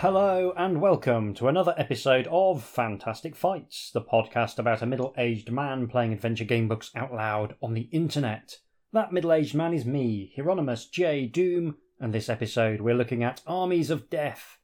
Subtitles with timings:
[0.00, 5.50] Hello and welcome to another episode of Fantastic Fights, the podcast about a middle aged
[5.50, 8.58] man playing adventure gamebooks out loud on the internet.
[8.92, 11.26] That middle aged man is me, Hieronymus J.
[11.26, 14.58] Doom, and this episode we're looking at Armies of Death,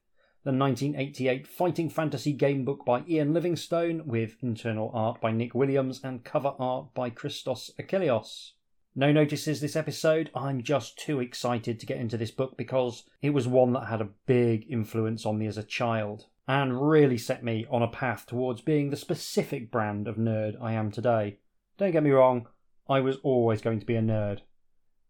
[0.44, 6.22] the 1988 fighting fantasy gamebook by Ian Livingstone with internal art by Nik Williams and
[6.22, 8.52] cover art by Christos Achilleos.
[8.96, 10.30] No notices this episode.
[10.36, 14.00] I'm just too excited to get into this book because it was one that had
[14.00, 18.24] a big influence on me as a child and really set me on a path
[18.24, 21.38] towards being the specific brand of nerd I am today.
[21.76, 22.46] Don't get me wrong,
[22.88, 24.42] I was always going to be a nerd.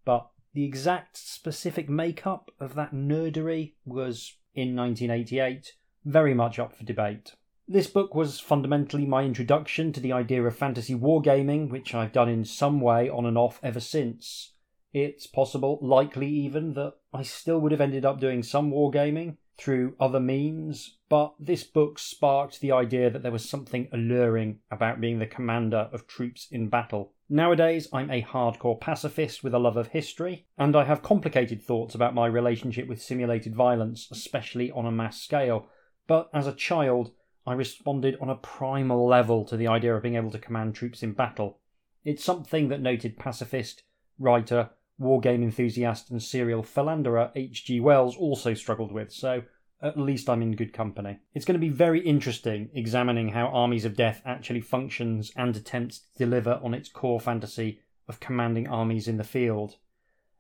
[0.06, 5.72] But the exact specific makeup of that nerdery was, in 1988,
[6.06, 7.34] very much up for debate.
[7.66, 12.28] This book was fundamentally my introduction to the idea of fantasy wargaming, which I've done
[12.28, 14.52] in some way on and off ever since.
[14.92, 19.96] It's possible, likely even, that I still would have ended up doing some wargaming through
[19.98, 25.18] other means, but this book sparked the idea that there was something alluring about being
[25.18, 27.12] the commander of troops in battle.
[27.30, 31.94] Nowadays, I'm a hardcore pacifist with a love of history, and I have complicated thoughts
[31.94, 35.68] about my relationship with simulated violence, especially on a mass scale.
[36.06, 37.12] But as a child,
[37.46, 41.02] I responded on a primal level to the idea of being able to command troops
[41.02, 41.60] in battle.
[42.04, 43.82] It's something that noted pacifist,
[44.18, 47.80] writer, wargame enthusiast, and serial philanderer H.G.
[47.80, 49.42] Wells also struggled with, so
[49.82, 51.18] at least I'm in good company.
[51.34, 55.98] It's going to be very interesting examining how Armies of Death actually functions and attempts
[55.98, 59.76] to deliver on its core fantasy of commanding armies in the field.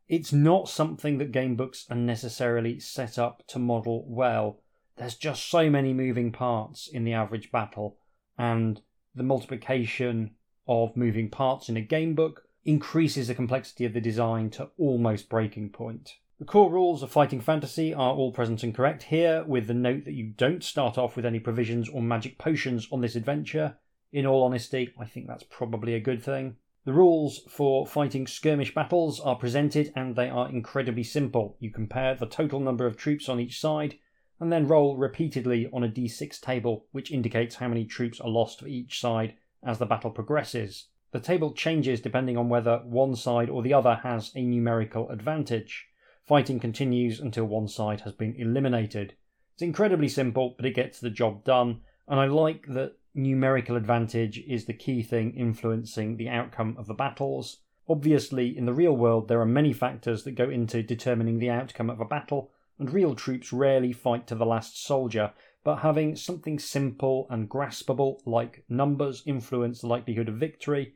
[0.08, 4.60] It's not something that gamebooks are necessarily set up to model well,
[4.96, 7.96] there's just so many moving parts in the average battle,
[8.38, 8.80] and
[9.14, 10.32] the multiplication
[10.66, 15.28] of moving parts in a game book increases the complexity of the design to almost
[15.28, 16.16] breaking point.
[16.38, 20.04] The core rules of fighting fantasy are all present and correct here, with the note
[20.04, 23.76] that you don't start off with any provisions or magic potions on this adventure.
[24.12, 26.56] In all honesty, I think that's probably a good thing.
[26.84, 31.56] The rules for fighting skirmish battles are presented and they are incredibly simple.
[31.58, 33.96] You compare the total number of troops on each side
[34.44, 38.60] and then roll repeatedly on a d6 table, which indicates how many troops are lost
[38.60, 39.32] for each side
[39.62, 40.88] as the battle progresses.
[41.12, 45.86] The table changes depending on whether one side or the other has a numerical advantage.
[46.26, 49.14] Fighting continues until one side has been eliminated.
[49.54, 54.44] It's incredibly simple, but it gets the job done, and I like that numerical advantage
[54.46, 57.62] is the key thing influencing the outcome of the battles.
[57.88, 61.88] Obviously, in the real world, there are many factors that go into determining the outcome
[61.88, 66.58] of a battle, and real troops rarely fight to the last soldier, but having something
[66.58, 70.94] simple and graspable like numbers influence the likelihood of victory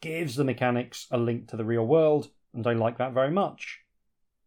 [0.00, 3.80] gives the mechanics a link to the real world, and I like that very much.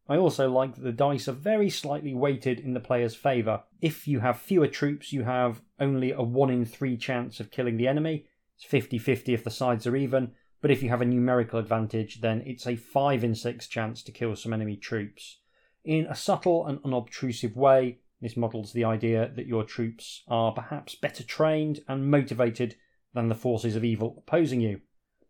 [0.10, 3.64] I also like that the dice are very slightly weighted in the player's favour.
[3.82, 7.78] If you have fewer troops, you have only a 1 in 3 chance of killing
[7.78, 8.26] the enemy.
[8.58, 12.22] It's 50 50 if the sides are even, but if you have a numerical advantage,
[12.22, 15.38] then it's a 5 in 6 chance to kill some enemy troops.
[15.84, 20.94] In a subtle and unobtrusive way, this models the idea that your troops are perhaps
[20.96, 22.76] better trained and motivated
[23.14, 24.82] than the forces of evil opposing you.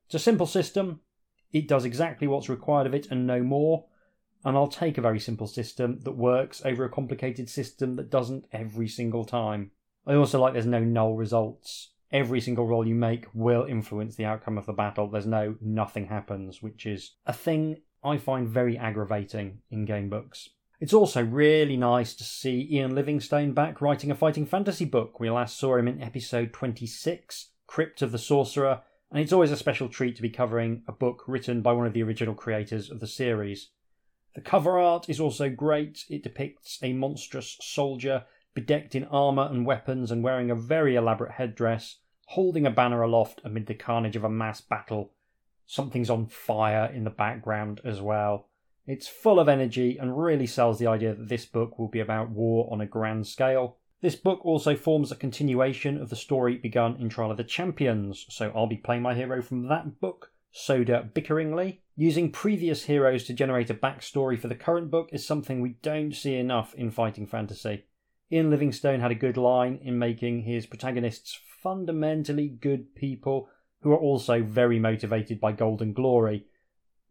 [0.06, 1.00] It's a simple system,
[1.54, 3.86] it does exactly what's required of it and no more,
[4.44, 8.46] and I'll take a very simple system that works over a complicated system that doesn't
[8.52, 9.72] every single time.
[10.06, 11.92] I also like there's no null results.
[12.12, 15.08] Every single roll you make will influence the outcome of the battle.
[15.08, 20.50] There's no nothing happens, which is a thing I find very aggravating in game books.
[20.80, 25.20] It's also really nice to see Ian Livingstone back writing a fighting fantasy book.
[25.20, 29.58] We last saw him in episode 26, Crypt of the Sorcerer, and it's always a
[29.58, 33.00] special treat to be covering a book written by one of the original creators of
[33.00, 33.70] the series.
[34.34, 36.06] The cover art is also great.
[36.10, 38.24] It depicts a monstrous soldier
[38.56, 41.98] bedecked in armour and weapons and wearing a very elaborate headdress,
[42.28, 45.12] holding a banner aloft amid the carnage of a mass battle
[45.72, 48.50] something's on fire in the background as well.
[48.86, 52.30] It's full of energy and really sells the idea that this book will be about
[52.30, 53.78] war on a grand scale.
[54.02, 58.26] This book also forms a continuation of the story begun in Trial of the Champions,
[58.28, 61.78] so I'll be playing my hero from that book, Soda Bickeringly.
[61.96, 66.14] Using previous heroes to generate a backstory for the current book is something we don't
[66.14, 67.86] see enough in fighting fantasy.
[68.30, 73.48] Ian Livingstone had a good line in making his protagonists fundamentally good people
[73.82, 76.46] who are also very motivated by golden glory.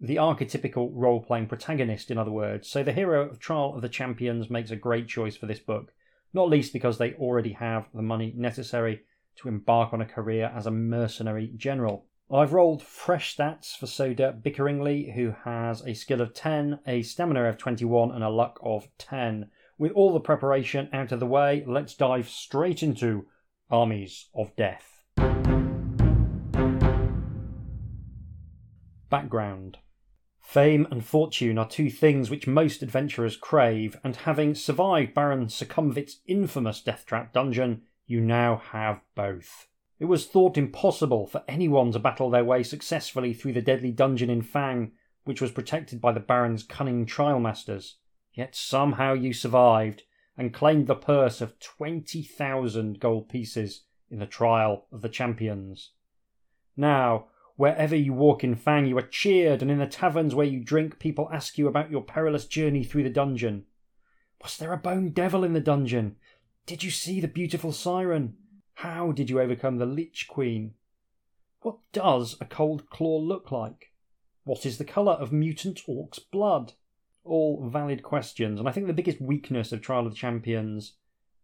[0.00, 2.68] The archetypical role playing protagonist, in other words.
[2.68, 5.92] So, the hero of Trial of the Champions makes a great choice for this book,
[6.32, 9.02] not least because they already have the money necessary
[9.36, 12.06] to embark on a career as a mercenary general.
[12.32, 17.44] I've rolled fresh stats for Soda Bickeringly, who has a skill of 10, a stamina
[17.44, 19.50] of 21, and a luck of 10,
[19.80, 23.26] with all the preparation out of the way, let's dive straight into
[23.70, 25.02] Armies of Death.
[29.10, 29.78] Background
[30.38, 36.20] Fame and fortune are two things which most adventurers crave, and having survived Baron Sukumvit's
[36.26, 39.66] infamous death trap dungeon, you now have both.
[39.98, 44.30] It was thought impossible for anyone to battle their way successfully through the deadly dungeon
[44.30, 44.92] in Fang,
[45.24, 47.96] which was protected by the Baron's cunning trial masters.
[48.32, 50.04] Yet somehow you survived
[50.36, 55.90] and claimed the purse of 20,000 gold pieces in the trial of the champions.
[56.76, 57.26] Now,
[57.60, 60.98] wherever you walk in Fang, you are cheered, and in the taverns where you drink,
[60.98, 63.66] people ask you about your perilous journey through the dungeon.
[64.42, 66.16] Was there a bone devil in the dungeon?
[66.64, 68.36] Did you see the beautiful siren?
[68.76, 70.72] How did you overcome the Lich Queen?
[71.60, 73.92] What does a cold claw look like?
[74.44, 76.72] What is the colour of mutant orc's blood?
[77.22, 78.58] all valid questions.
[78.58, 80.94] And I think the biggest weakness of Trial of the Champions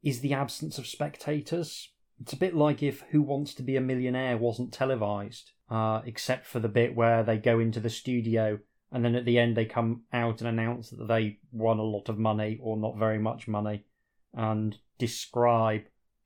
[0.03, 1.91] is the absence of spectators.
[2.19, 6.47] It's a bit like if Who Wants to Be a Millionaire wasn't televised, uh, except
[6.47, 8.59] for the bit where they go into the studio
[8.93, 12.09] and then at the end they come out and announce that they won a lot
[12.09, 13.85] of money or not very much money
[14.33, 15.83] and describe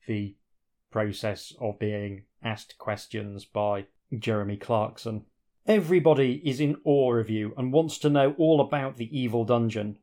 [0.07, 0.35] the
[0.91, 3.85] process of being asked questions by
[4.17, 5.25] Jeremy Clarkson.
[5.65, 9.97] Everybody is in awe of you and wants to know all about the evil dungeon.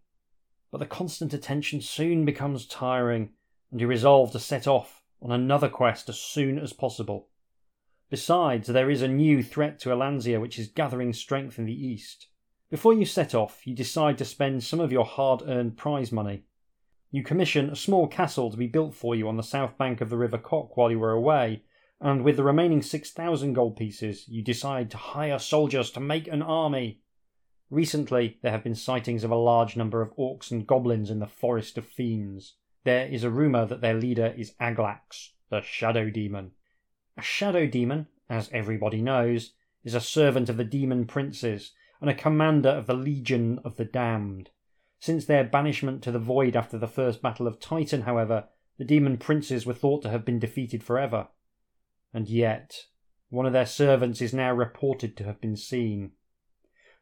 [0.70, 3.30] But the constant attention soon becomes tiring,
[3.70, 7.28] and you resolve to set off on another quest as soon as possible.
[8.10, 12.28] Besides, there is a new threat to Allansia which is gathering strength in the east.
[12.70, 16.44] Before you set off, you decide to spend some of your hard earned prize money.
[17.10, 20.10] You commission a small castle to be built for you on the south bank of
[20.10, 21.62] the River Kok while you are away,
[22.00, 26.42] and with the remaining 6,000 gold pieces, you decide to hire soldiers to make an
[26.42, 27.00] army.
[27.70, 31.26] Recently, there have been sightings of a large number of orcs and goblins in the
[31.26, 32.54] Forest of Fiends.
[32.84, 36.52] There is a rumour that their leader is Aglax, the Shadow Demon.
[37.18, 39.52] A Shadow Demon, as everybody knows,
[39.84, 43.84] is a servant of the Demon Princes and a commander of the Legion of the
[43.84, 44.50] Damned.
[45.00, 48.44] Since their banishment to the Void after the first Battle of Titan, however,
[48.78, 51.28] the Demon Princes were thought to have been defeated forever
[52.12, 52.86] and yet
[53.30, 56.12] one of their servants is now reported to have been seen.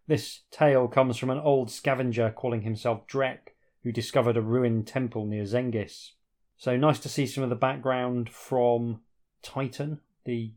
[0.07, 5.27] This tale comes from an old scavenger calling himself Drek, who discovered a ruined temple
[5.27, 6.13] near Zengis.
[6.57, 9.01] So nice to see some of the background from
[9.43, 10.53] Titan, the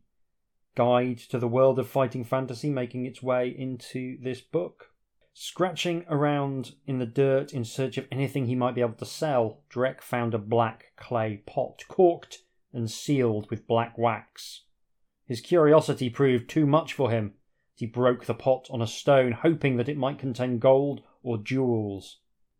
[0.75, 4.91] guide to the world of fighting fantasy, making its way into this book.
[5.33, 9.61] Scratching around in the dirt in search of anything he might be able to sell,
[9.69, 12.39] Drek found a black clay pot, corked
[12.73, 14.63] and sealed with black wax.
[15.25, 17.35] His curiosity proved too much for him.
[17.75, 22.17] He broke the pot on a stone, hoping that it might contain gold or jewels.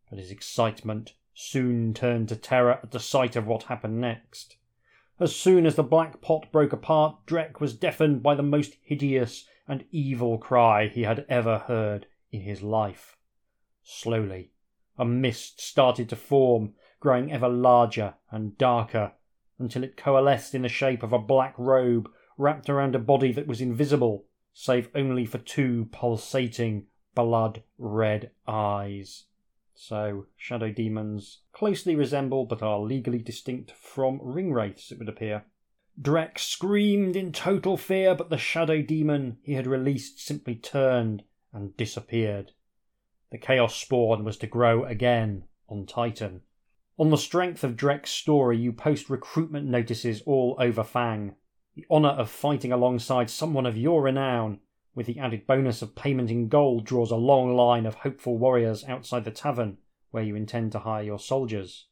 [0.10, 4.58] But his excitement soon turned to terror at the sight of what happened next.
[5.20, 9.46] As soon as the black pot broke apart, Drek was deafened by the most hideous
[9.68, 13.18] and evil cry he had ever heard in his life.
[13.84, 14.52] Slowly,
[14.98, 19.14] a mist started to form, growing ever larger and darker
[19.58, 23.48] until it coalesced in the shape of a black robe wrapped around a body that
[23.48, 29.26] was invisible, save only for two pulsating, blood red eyes.
[29.82, 35.46] So, shadow demons closely resemble but are legally distinct from ring wraiths, it would appear.
[36.00, 41.78] Drek screamed in total fear, but the shadow demon he had released simply turned and
[41.78, 42.52] disappeared.
[43.32, 46.42] The Chaos Spawn was to grow again on Titan.
[46.98, 51.36] On the strength of Drek's story, you post recruitment notices all over Fang.
[51.76, 54.60] The honour of fighting alongside someone of your renown,
[55.00, 58.84] with the added bonus of payment in gold, draws a long line of hopeful warriors
[58.84, 59.78] outside the tavern
[60.12, 61.86] where you intend to hire your soldiers.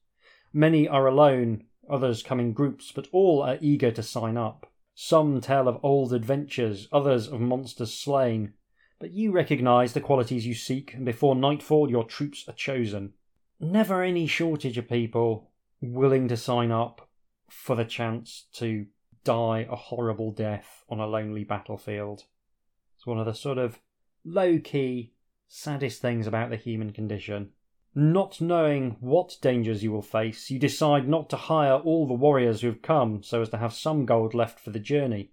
[0.51, 4.69] Many are alone, others come in groups, but all are eager to sign up.
[4.93, 8.51] Some tell of old adventures, others of monsters slain.
[8.99, 13.13] But you recognise the qualities you seek, and before nightfall your troops are chosen
[13.61, 15.49] never any shortage of people
[15.81, 17.07] willing to sign up
[17.49, 18.85] for the chance to
[19.23, 22.25] die a horrible death on a lonely battlefield.
[22.97, 23.79] It's one of the sort of
[24.25, 25.13] low key,
[25.47, 27.51] saddest things about the human condition.
[27.93, 32.61] Not knowing what dangers you will face, you decide not to hire all the warriors
[32.61, 35.29] who have come so as to have some gold left for the journey.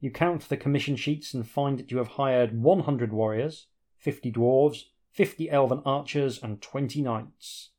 [0.00, 4.86] You count the commission sheets and find that you have hired 100 warriors, 50 dwarves,
[5.12, 7.70] 50 elven archers, and 20 knights.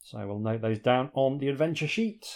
[0.00, 2.26] So we'll note those down on the adventure sheet.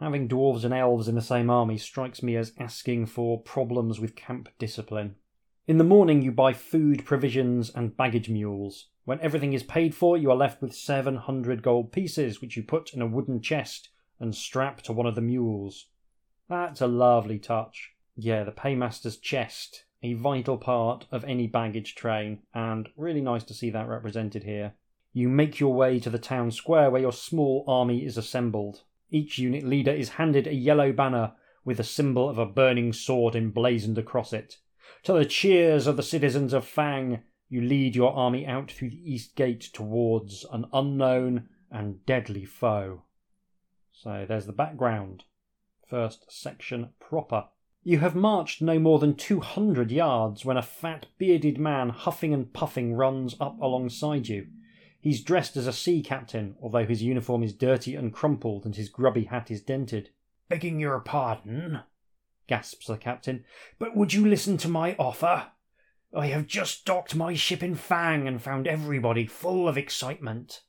[0.00, 4.16] Having dwarves and elves in the same army strikes me as asking for problems with
[4.16, 5.16] camp discipline.
[5.66, 8.88] In the morning, you buy food, provisions, and baggage mules.
[9.04, 12.92] When everything is paid for, you are left with 700 gold pieces, which you put
[12.92, 15.86] in a wooden chest and strap to one of the mules.
[16.48, 17.92] That's a lovely touch.
[18.16, 23.54] Yeah, the paymaster's chest, a vital part of any baggage train, and really nice to
[23.54, 24.74] see that represented here.
[25.12, 28.82] You make your way to the town square where your small army is assembled.
[29.12, 31.34] Each unit leader is handed a yellow banner
[31.66, 34.56] with the symbol of a burning sword emblazoned across it.
[35.02, 39.12] To the cheers of the citizens of Fang, you lead your army out through the
[39.12, 43.02] east gate towards an unknown and deadly foe.
[43.92, 45.24] So there's the background.
[45.86, 47.48] First section proper.
[47.82, 52.50] You have marched no more than 200 yards when a fat, bearded man huffing and
[52.50, 54.46] puffing runs up alongside you.
[55.02, 58.88] He's dressed as a sea captain, although his uniform is dirty and crumpled and his
[58.88, 60.10] grubby hat is dented.
[60.48, 61.80] Begging your pardon,
[62.46, 63.44] gasps the captain,
[63.80, 65.48] but would you listen to my offer?
[66.14, 70.62] I have just docked my ship in Fang and found everybody full of excitement.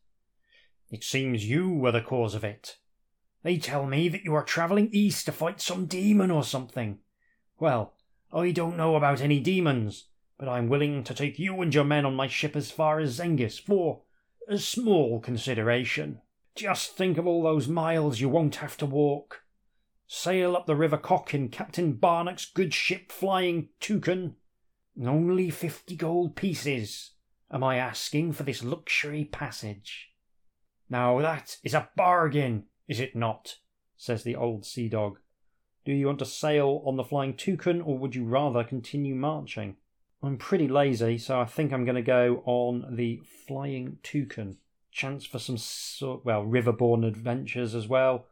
[0.89, 2.77] It seems you were the cause of it.
[3.43, 6.97] They tell me that you are travelling east to fight some demon or something.
[7.59, 7.93] Well,
[8.33, 10.05] I don't know about any demons,
[10.39, 13.19] but I'm willing to take you and your men on my ship as far as
[13.19, 14.01] Zengis for
[14.47, 16.19] a small consideration.
[16.55, 19.43] Just think of all those miles you won't have to walk
[20.15, 24.35] sail up the River Kok in Captain Barnock's good ship Flying Toucan.
[25.03, 27.13] Only fifty gold pieces
[27.51, 30.11] am I asking for this luxury passage.
[30.87, 33.57] Now that is a bargain, is it not?
[33.97, 35.17] says the old sea dog.
[35.83, 39.77] Do you want to sail on the Flying Toucan, or would you rather continue marching?
[40.23, 44.57] I'm pretty lazy, so I think I'm going to go on the Flying Toucan.
[44.91, 45.57] Chance for some
[46.23, 48.27] well, riverborne adventures as well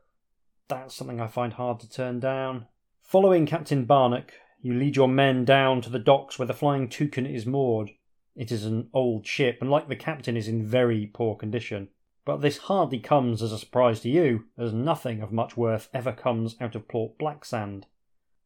[0.71, 2.65] that's something I find hard to turn down.
[3.03, 4.31] Following Captain Barnock,
[4.61, 7.91] you lead your men down to the docks where the Flying Toucan is moored.
[8.37, 11.89] It is an old ship, and like the captain, is in very poor condition.
[12.23, 16.13] But this hardly comes as a surprise to you, as nothing of much worth ever
[16.13, 17.85] comes out of Port Blacksand.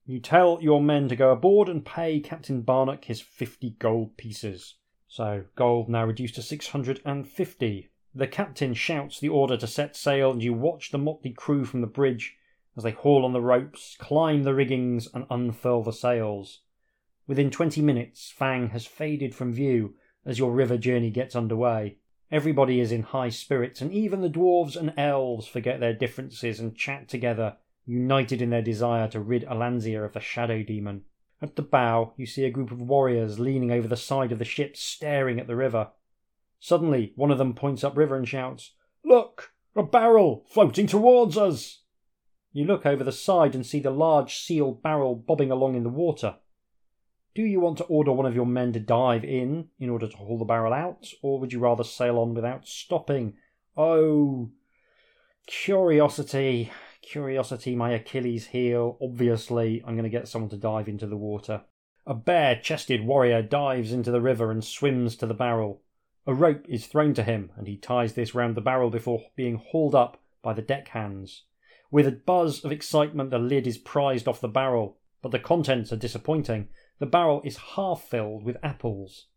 [0.08, 4.76] You tell your men to go aboard and pay Captain Barnock his fifty gold pieces.
[5.08, 10.44] So, gold now reduced to 650, the captain shouts the order to set sail, and
[10.44, 12.38] you watch the motley crew from the bridge
[12.78, 16.62] as they haul on the ropes, climb the riggings, and unfurl the sails.
[17.26, 21.98] Within twenty minutes, Fang has faded from view as your river journey gets underway.
[22.32, 26.78] Everybody is in high spirits, and even the dwarves and elves forget their differences and
[26.78, 31.04] chat together, united in their desire to rid Allansia of the shadow demon.
[31.42, 34.46] At the bow, you see a group of warriors leaning over the side of the
[34.46, 35.90] ship, staring at the river.
[36.60, 38.72] Suddenly, one of them points upriver and shouts,
[39.04, 39.52] Look!
[39.76, 41.82] A barrel floating towards us!
[42.54, 45.90] You look over the side and see the large sealed barrel bobbing along in the
[45.90, 46.38] water.
[47.36, 50.16] Do you want to order one of your men to dive in in order to
[50.16, 53.34] haul the barrel out, or would you rather sail on without stopping?
[53.76, 54.52] Oh,
[55.46, 56.72] curiosity,
[57.06, 58.98] curiosity, my Achilles heel.
[59.02, 61.62] Obviously, I'm going to get someone to dive into the water.
[62.06, 65.82] A bare chested warrior dives into the river and swims to the barrel.
[66.28, 69.56] A rope is thrown to him, and he ties this round the barrel before being
[69.56, 71.44] hauled up by the deckhands.
[71.92, 75.94] With a buzz of excitement, the lid is prized off the barrel, but the contents
[75.94, 76.68] are disappointing.
[77.00, 79.28] The barrel is half filled with apples.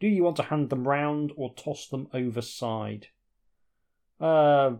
[0.00, 3.08] Do you want to hand them round or toss them overside?
[4.20, 4.76] Uh,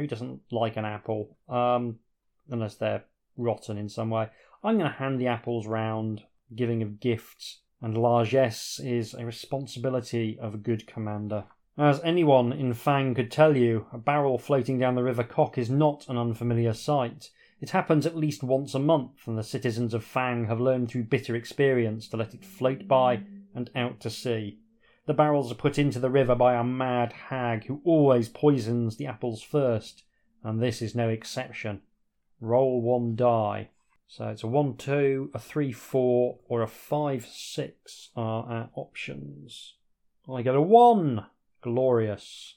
[0.00, 1.36] who doesn't like an apple?
[1.48, 1.98] Um,
[2.50, 3.04] unless they're
[3.36, 4.28] rotten in some way.
[4.64, 6.22] I'm going to hand the apples round,
[6.54, 11.44] giving of gifts and largesse is a responsibility of a good commander.
[11.78, 15.70] As anyone in Fang could tell you, a barrel floating down the River Kok is
[15.70, 17.30] not an unfamiliar sight.
[17.60, 21.04] It happens at least once a month, and the citizens of Fang have learned through
[21.04, 23.22] bitter experience to let it float by
[23.54, 24.58] and out to sea.
[25.10, 29.08] The barrels are put into the river by a mad hag who always poisons the
[29.08, 30.04] apples first,
[30.44, 31.82] and this is no exception.
[32.40, 33.70] Roll one die.
[34.06, 39.74] So it's a 1 2, a 3 4, or a 5 6 are our options.
[40.32, 41.26] I get a 1!
[41.60, 42.54] Glorious.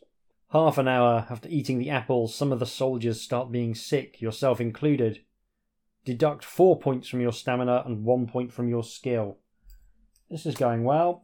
[0.52, 4.62] Half an hour after eating the apples, some of the soldiers start being sick, yourself
[4.62, 5.22] included.
[6.06, 9.40] Deduct 4 points from your stamina and 1 point from your skill.
[10.30, 11.24] This is going well.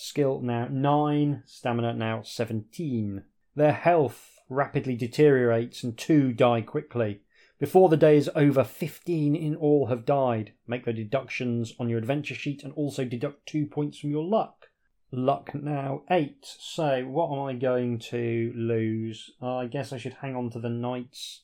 [0.00, 3.24] Skill now 9, stamina now 17.
[3.56, 7.22] Their health rapidly deteriorates and two die quickly.
[7.58, 10.52] Before the day is over, 15 in all have died.
[10.68, 14.68] Make the deductions on your adventure sheet and also deduct two points from your luck.
[15.10, 16.36] Luck now 8.
[16.42, 19.32] So, what am I going to lose?
[19.42, 21.42] I guess I should hang on to the knights,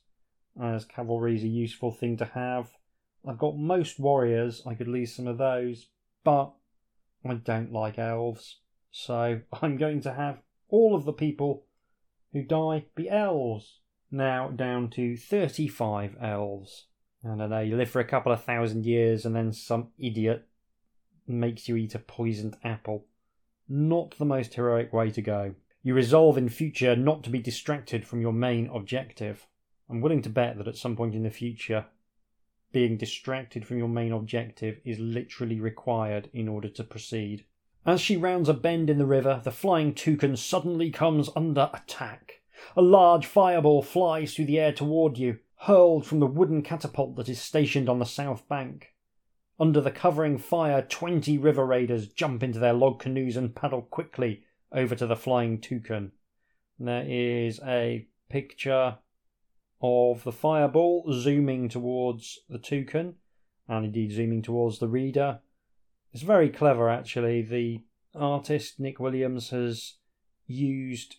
[0.63, 2.71] as cavalry is a useful thing to have.
[3.29, 5.89] I've got most warriors, I could lose some of those.
[6.23, 6.53] but
[7.25, 8.59] I don't like elves.
[8.91, 10.39] So I'm going to have
[10.69, 11.67] all of the people
[12.33, 13.81] who die be elves.
[14.11, 16.87] Now down to 35 elves.
[17.25, 20.47] I don't know, you live for a couple of thousand years and then some idiot
[21.27, 23.07] makes you eat a poisoned apple.
[23.69, 25.55] Not the most heroic way to go.
[25.83, 29.47] You resolve in future not to be distracted from your main objective.
[29.89, 31.87] I'm willing to bet that at some point in the future,
[32.75, 37.47] being distracted from your main objective is literally required in order to proceed.
[37.87, 42.43] As she rounds a bend in the river, the flying toucan suddenly comes under attack.
[42.77, 47.29] A large fireball flies through the air toward you, hurled from the wooden catapult that
[47.29, 48.93] is stationed on the south bank.
[49.59, 54.43] Under the covering fire, twenty river raiders jump into their log canoes and paddle quickly
[54.73, 56.11] over to the flying toucan.
[56.81, 58.99] There is a picture
[59.81, 63.15] of the fireball zooming towards the toucan,
[63.69, 65.41] and indeed zooming towards the reader.
[66.13, 67.43] It's very clever, actually.
[67.43, 67.83] The
[68.15, 69.95] artist, Nik Williams, has
[70.47, 71.17] used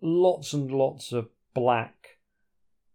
[0.00, 2.18] lots and lots of black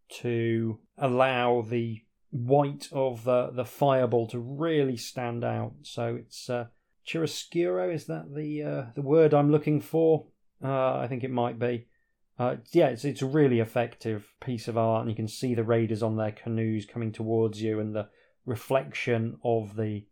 [0.10, 5.74] to allow the white of the, the fireball to really stand out.
[5.84, 6.68] So it's uh,
[7.06, 10.26] chiaroscuro, is that the uh, the word I'm looking for?
[10.64, 11.88] Uh, I think it might be.
[12.40, 15.64] Uh, yeah, it's, it's a really effective piece of art, and you can see the
[15.64, 18.08] raiders on their canoes coming towards you, and the
[18.46, 20.06] reflection of the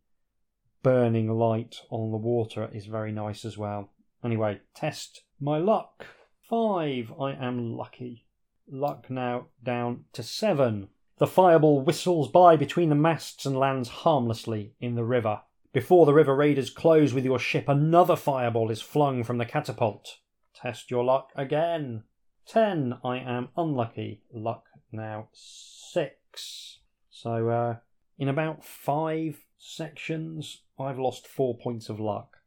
[0.83, 3.91] burning light on the water is very nice as well.
[4.23, 6.05] Anyway, test my luck.
[6.49, 8.25] Five, I am lucky.
[8.69, 10.89] Luck now down to seven.
[11.19, 15.41] The fireball whistles by between the masts and lands harmlessly in the river.
[15.71, 20.17] Before the river raiders close with your ship, another fireball is flung from the catapult.
[20.53, 22.03] Test your luck again.
[22.47, 24.21] Ten, I am unlucky.
[24.31, 26.79] Luck now six.
[27.09, 27.75] So, uh,
[28.17, 32.37] in about five sections, I've lost four points of luck.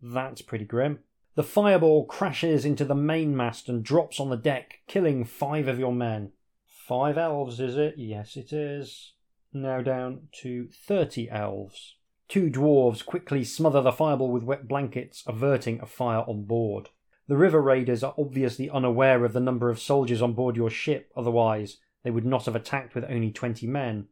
[0.00, 1.00] That's pretty grim.
[1.34, 5.92] The fireball crashes into the mainmast and drops on the deck, killing five of your
[5.92, 6.32] men.
[6.66, 7.94] Five elves, is it?
[7.96, 9.14] Yes, it is.
[9.52, 11.96] Now down to 30 elves.
[12.28, 16.90] Two dwarves quickly smother the fireball with wet blankets, averting a fire on board.
[17.28, 21.12] The river raiders are obviously unaware of the number of soldiers on board your ship,
[21.14, 24.08] otherwise, they would not have attacked with only 20 men.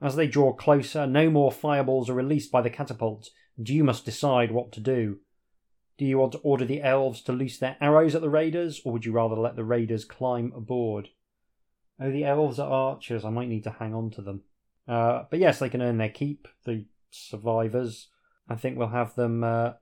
[0.00, 4.06] As they draw closer, no more fireballs are released by the catapults, and you must
[4.06, 5.18] decide what to do.
[5.98, 8.92] Do you want to order the elves to loose their arrows at the raiders, or
[8.92, 11.10] would you rather let the raiders climb aboard?
[12.00, 13.24] Oh, the elves are archers.
[13.24, 14.42] I might need to hang on to them.
[14.88, 18.08] Uh, but yes, they can earn their keep, the survivors.
[18.48, 19.72] I think we'll have them uh,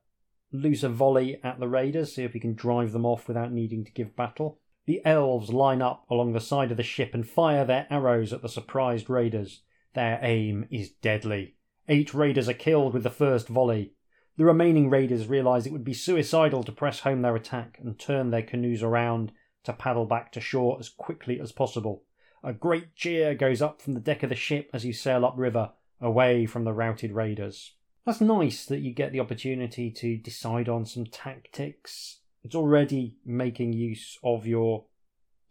[0.52, 3.84] loose a volley at the raiders, see if we can drive them off without needing
[3.84, 4.58] to give battle.
[4.84, 8.42] The elves line up along the side of the ship and fire their arrows at
[8.42, 9.62] the surprised raiders.
[9.94, 11.54] Their aim is deadly.
[11.88, 13.94] Eight raiders are killed with the first volley.
[14.36, 18.30] The remaining raiders realize it would be suicidal to press home their attack and turn
[18.30, 19.32] their canoes around
[19.64, 22.04] to paddle back to shore as quickly as possible.
[22.42, 25.72] A great cheer goes up from the deck of the ship as you sail upriver,
[26.00, 27.74] away from the routed raiders.
[28.04, 32.18] That's nice that you get the opportunity to decide on some tactics.
[32.42, 34.86] It's already making use of your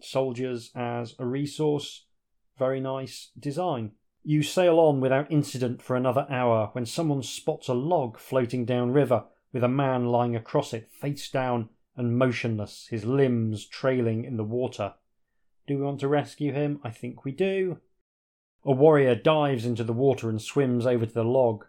[0.01, 2.05] soldiers as a resource.
[2.59, 3.91] Very nice design.
[4.23, 9.23] You sail on without incident for another hour when someone spots a log floating downriver
[9.53, 14.43] with a man lying across it, face down and motionless, his limbs trailing in the
[14.43, 14.93] water.
[15.67, 16.81] Do we want to rescue him?
[16.83, 17.79] I think we do.
[18.65, 21.65] A warrior dives into the water and swims over to the log.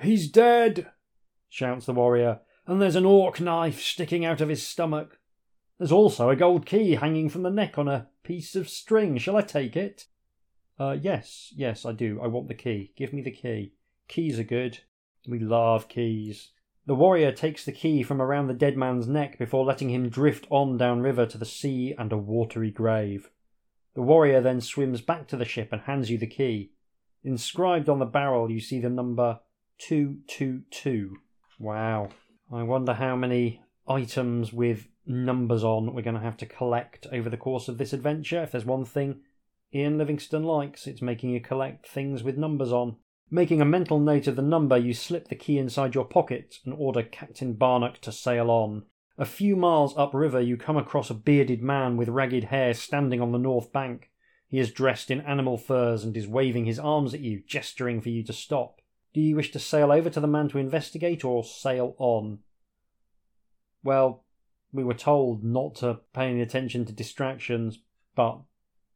[0.00, 0.90] He's dead,
[1.48, 5.18] shouts the warrior, and there's an orc knife sticking out of his stomach.
[5.78, 9.18] There's also a gold key hanging from the neck on a piece of string.
[9.18, 10.06] Shall I take it?
[10.78, 12.20] Uh, yes, yes, I do.
[12.22, 12.92] I want the key.
[12.96, 13.74] Give me the key.
[14.08, 14.80] Keys are good.
[15.28, 16.50] We love keys.
[16.86, 20.46] The warrior takes the key from around the dead man's neck before letting him drift
[20.50, 23.30] on downriver to the sea and a watery grave.
[23.94, 26.72] The warrior then swims back to the ship and hands you the key.
[27.22, 29.40] Inscribed on the barrel, you see the number
[29.88, 31.16] 222.
[31.58, 32.10] Wow.
[32.52, 37.28] I wonder how many items with numbers on we're going to have to collect over
[37.28, 38.42] the course of this adventure.
[38.42, 39.22] If there's one thing
[39.74, 40.86] Ian Livingstone likes.
[40.86, 42.96] It's making you collect things with numbers on.
[43.30, 46.74] Making a mental note of the number, you slip the key inside your pocket and
[46.74, 48.84] order Captain Barnock to sail on.
[49.16, 53.32] A few miles upriver, you come across a bearded man with ragged hair standing on
[53.32, 54.10] the north bank.
[54.48, 58.10] He is dressed in animal furs and is waving his arms at you, gesturing for
[58.10, 58.81] you to stop.
[59.14, 62.38] Do you wish to sail over to the man to investigate or sail on?
[63.84, 64.24] Well,
[64.72, 67.78] we were told not to pay any attention to distractions,
[68.14, 68.40] but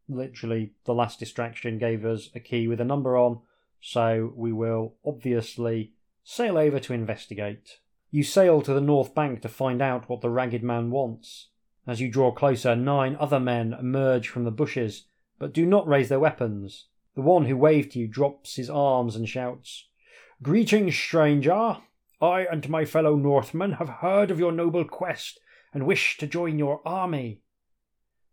[0.09, 3.41] literally the last distraction gave us a key with a number on,
[3.81, 5.93] so we will obviously
[6.25, 7.81] sail over to investigate.
[8.11, 11.49] You sail to the north bank to find out what the ragged man wants.
[11.87, 15.05] As you draw closer, nine other men emerge from the bushes,
[15.39, 16.87] but do not raise their weapons.
[17.15, 19.89] The one who waved to you drops his arms and shouts,
[20.43, 21.79] Greetings, stranger!
[22.21, 25.41] I and my fellow Northmen have heard of your noble quest
[25.73, 27.41] and wish to join your army.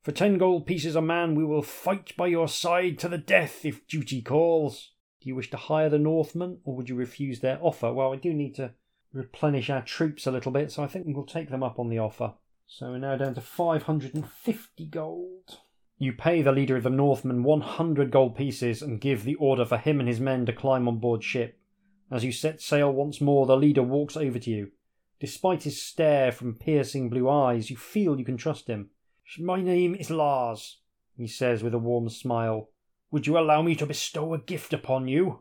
[0.01, 3.63] For ten gold pieces a man, we will fight by your side to the death
[3.63, 4.91] if duty calls.
[5.21, 7.93] Do you wish to hire the Northmen, or would you refuse their offer?
[7.93, 8.73] Well, we do need to
[9.13, 11.99] replenish our troops a little bit, so I think we'll take them up on the
[11.99, 12.33] offer.
[12.67, 15.59] So we're now down to 550 gold.
[15.97, 19.77] You pay the leader of the Northmen 100 gold pieces and give the order for
[19.77, 21.61] him and his men to climb on board ship.
[22.13, 24.71] As you set sail once more, the leader walks over to you.
[25.19, 28.91] Despite his stare from piercing blue eyes, you feel you can trust him.
[29.39, 30.77] My name is Lars,
[31.17, 32.69] he says with a warm smile.
[33.09, 35.39] Would you allow me to bestow a gift upon you?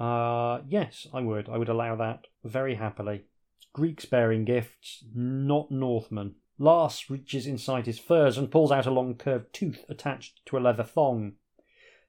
[0.00, 1.48] Uh, yes, I would.
[1.48, 3.26] I would allow that very happily.
[3.72, 6.34] Greeks bearing gifts, not Northmen.
[6.58, 10.60] Lars reaches inside his furs and pulls out a long curved tooth attached to a
[10.60, 11.34] leather thong.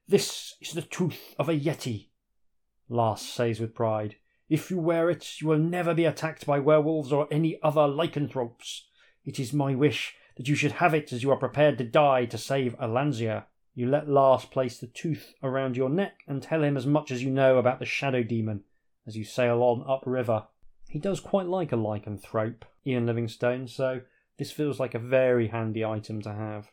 [0.08, 2.08] This is the tooth of a Yeti,
[2.88, 4.16] Lars says with pride.
[4.48, 8.86] If you wear it, you will never be attacked by werewolves or any other lycanthropes.
[9.24, 12.26] It is my wish that you should have it as you are prepared to die
[12.26, 13.44] to save Allansia.
[13.74, 17.22] You let Lars place the tooth around your neck and tell him as much as
[17.22, 18.64] you know about the shadow demon
[19.06, 20.46] as you sail on upriver.
[20.88, 24.02] He does quite like a lycanthrope, Ian Livingstone, so
[24.38, 26.70] this feels like a very handy item to have.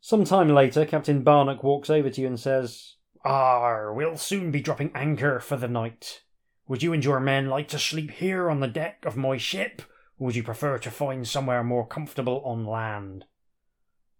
[0.00, 2.95] Some time later, Captain Barnock walks over to you and says,
[3.28, 6.22] Ah, we'll soon be dropping anchor for the night.
[6.68, 9.82] Would you and your men like to sleep here on the deck of my ship,
[10.16, 13.24] or would you prefer to find somewhere more comfortable on land?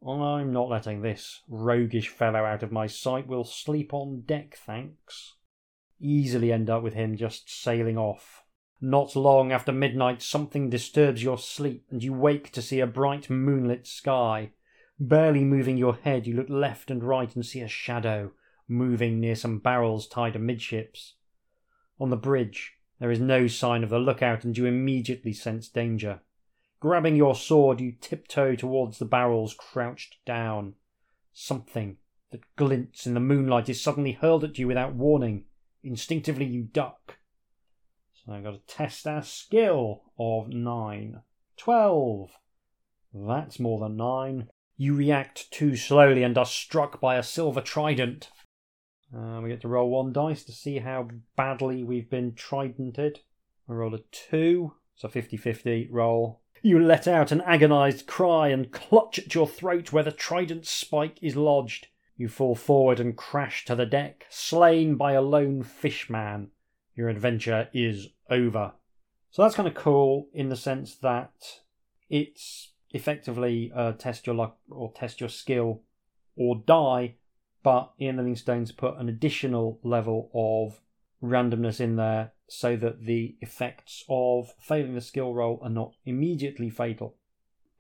[0.05, 3.29] I'm not letting this roguish fellow out of my sight.
[3.29, 5.35] We'll sleep on deck, thanks.
[6.01, 8.43] Easily end up with him just sailing off.
[8.81, 13.31] Not long after midnight, something disturbs your sleep, and you wake to see a bright
[13.31, 14.51] moonlit sky.
[14.99, 18.33] Barely moving your head, you look left and right and see a shadow
[18.69, 21.15] moving near some barrels tied amidships.
[21.99, 26.21] On the bridge, there is no sign of the lookout, and you immediately sense danger.
[26.81, 30.75] Grabbing your sword, you tiptoe towards the barrels, crouched down.
[31.33, 31.97] Something
[32.31, 35.45] that glints in the moonlight is suddenly hurled at you without warning.
[35.83, 37.19] Instinctively, you duck.
[38.15, 41.23] So I've got to test our skill of nine.
[41.57, 42.31] Twelve.
[43.15, 44.49] That's more than nine.
[44.77, 48.31] You react too slowly and are struck by a silver trident.
[49.15, 53.19] Uh, we get to roll one dice to see how badly we've been tridented.
[53.69, 56.41] I rolled a two, so 50 50 roll.
[56.63, 61.19] You let out an agonized cry and clutch at your throat where the trident spike
[61.23, 61.89] is lodged.
[62.17, 66.51] You fall forward and crash to the deck, slain by a lone fishman.
[66.95, 68.73] Your adventure is over.
[69.31, 71.61] So that's kind of cool in the sense that
[72.09, 75.83] it's effectively uh, test your luck or test your skill
[76.37, 77.17] or die,
[77.67, 80.81] but Ian Livingstone's put an additional level of
[81.21, 86.71] randomness in there so that the effects of failing the skill roll are not immediately
[86.71, 87.17] fatal,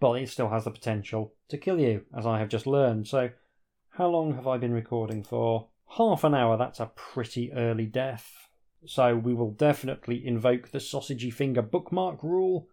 [0.00, 3.06] but it still has the potential to kill you, as I have just learned.
[3.06, 3.30] So,
[3.90, 5.68] how long have I been recording for?
[5.96, 8.48] Half an hour, that's a pretty early death.
[8.86, 12.66] So, we will definitely invoke the sausagey finger bookmark rule,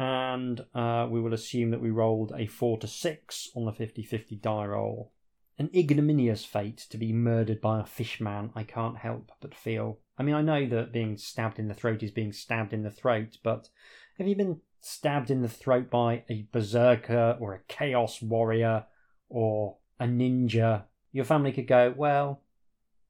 [0.00, 4.02] and uh, we will assume that we rolled a 4 to 6 on the 50
[4.02, 5.12] 50 die roll.
[5.58, 9.98] An ignominious fate to be murdered by a fishman, I can't help but feel.
[10.18, 12.90] I mean, I know that being stabbed in the throat is being stabbed in the
[12.90, 13.70] throat, but
[14.18, 18.84] have you been stabbed in the throat by a berserker or a chaos warrior
[19.30, 20.84] or a ninja?
[21.12, 22.42] Your family could go, well,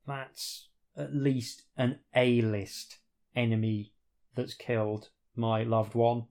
[0.06, 2.98] that's at least an A list
[3.34, 3.92] enemy
[4.36, 6.26] that's killed my loved one.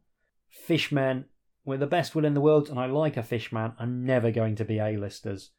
[0.48, 1.26] Fishmen,
[1.66, 4.56] with the best will in the world, and I like a fishman, are never going
[4.56, 5.52] to be A listers.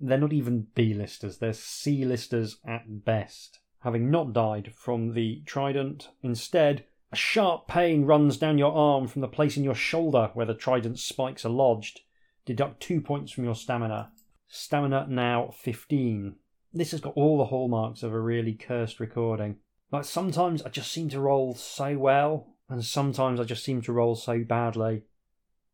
[0.00, 3.60] They're not even B-listers, they're C-listers at best.
[3.80, 9.20] Having not died from the trident, instead, a sharp pain runs down your arm from
[9.20, 12.00] the place in your shoulder where the trident spikes are lodged.
[12.46, 14.12] Deduct two points from your stamina.
[14.48, 16.36] Stamina now 15.
[16.72, 19.56] This has got all the hallmarks of a really cursed recording.
[19.90, 23.92] Like sometimes I just seem to roll so well, and sometimes I just seem to
[23.92, 25.02] roll so badly.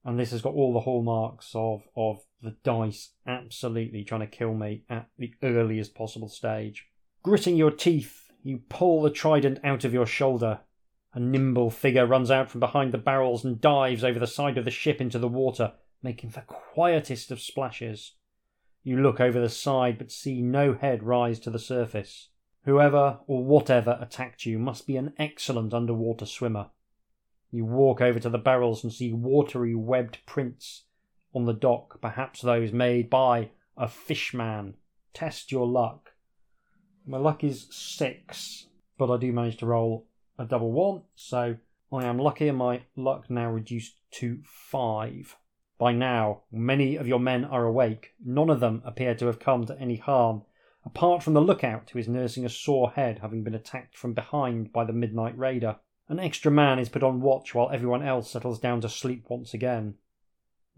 [0.05, 4.55] And this has got all the hallmarks of, of the dice absolutely trying to kill
[4.55, 6.87] me at the earliest possible stage.
[7.23, 10.61] Gritting your teeth, you pull the trident out of your shoulder.
[11.15, 14.65] A nimble figure runs out from behind the barrels and dives over the side of
[14.65, 15.73] the ship into the water,
[16.03, 18.13] making the quietest of splashes.
[18.85, 22.29] You look over the side but see no head rise to the surface.
[22.65, 26.71] Whoever or whatever attacked you must be an excellent underwater swimmer.
[27.51, 30.85] You walk over to the barrels and see watery webbed prints
[31.35, 34.75] on the dock, perhaps those made by a fishman.
[35.15, 36.13] Test your luck.
[37.07, 38.67] My luck is six,
[38.99, 40.07] but I do manage to roll
[40.39, 41.57] a double one, so
[41.93, 45.37] I am lucky and my luck now reduced to five.
[45.79, 48.13] By now, many of your men are awake.
[48.25, 50.43] None of them appear to have come to any harm,
[50.85, 54.73] apart from the lookout who is nursing a sore head having been attacked from behind
[54.73, 55.77] by the midnight raider.
[56.09, 59.55] An extra man is put on watch while everyone else settles down to sleep once
[59.55, 59.95] again.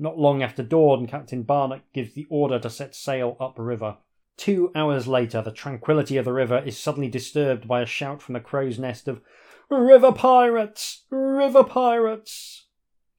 [0.02, 3.98] Not long after dawn, Captain Barnack gives the order to set sail upriver.
[4.38, 8.32] Two hours later, the tranquillity of the river is suddenly disturbed by a shout from
[8.32, 9.20] the crow's nest of
[9.68, 11.04] River pirates!
[11.10, 12.68] River pirates!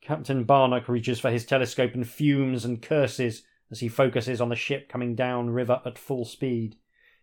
[0.01, 4.55] Captain Barnack reaches for his telescope and fumes and curses as he focuses on the
[4.55, 6.77] ship coming down river at full speed.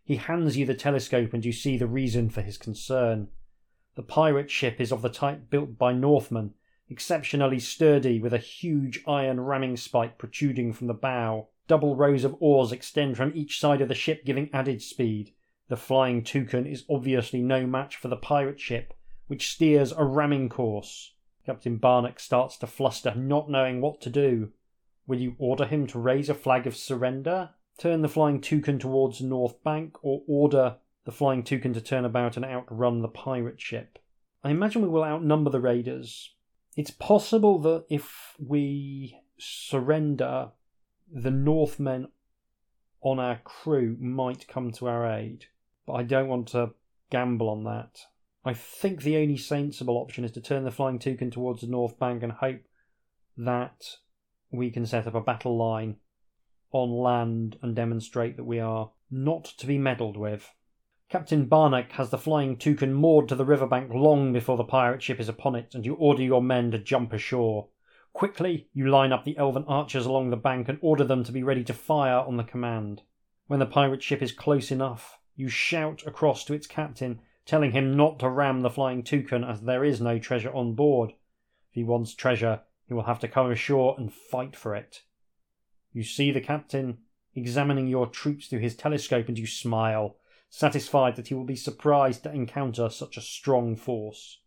[0.04, 3.26] He hands you the telescope and you see the reason for his concern.
[3.96, 6.54] The pirate ship is of the type built by Northmen,
[6.90, 11.48] exceptionally sturdy with a huge iron ramming spike protruding from the bow.
[11.66, 15.32] Double rows of oars extend from each side of the ship, giving added speed.
[15.68, 18.94] The flying toucan is obviously no match for the pirate ship,
[19.26, 21.12] which steers a ramming course.
[21.44, 24.52] Captain Barnack starts to fluster, not knowing what to do.
[25.06, 29.20] Will you order him to raise a flag of surrender, turn the Flying Toucan towards
[29.20, 33.98] north bank, or order the Flying Toucan to turn about and outrun the pirate ship?
[34.44, 36.34] I imagine we will outnumber the raiders.
[36.78, 40.50] It's possible that if we surrender,
[41.12, 42.06] the Northmen
[43.00, 45.46] on our crew might come to our aid,
[45.88, 46.74] but I don't want to
[47.10, 48.02] gamble on that.
[48.44, 51.98] I think the only sensible option is to turn the Flying Toucan towards the north
[51.98, 52.62] bank and hope
[53.36, 53.96] that
[54.52, 55.96] we can set up a battle line
[56.70, 60.54] on land and demonstrate that we are not to be meddled with.
[61.08, 65.18] Captain Barnack has the Flying Toucan moored to the riverbank long before the pirate ship
[65.18, 67.68] is upon it, and you order your men to jump ashore.
[68.12, 71.42] Quickly, you line up the elven archers along the bank and order them to be
[71.42, 73.00] ready to fire on the command.
[73.46, 77.96] When the pirate ship is close enough, you shout across to its captain, telling him
[77.96, 81.12] not to ram the Flying Toucan as there is no treasure on board.
[81.70, 85.04] If he wants treasure, he will have to come ashore and fight for it.
[85.90, 86.98] You see the captain
[87.34, 90.16] examining your troops through his telescope and you smile,
[90.50, 94.40] satisfied that he will be surprised to encounter such a strong force.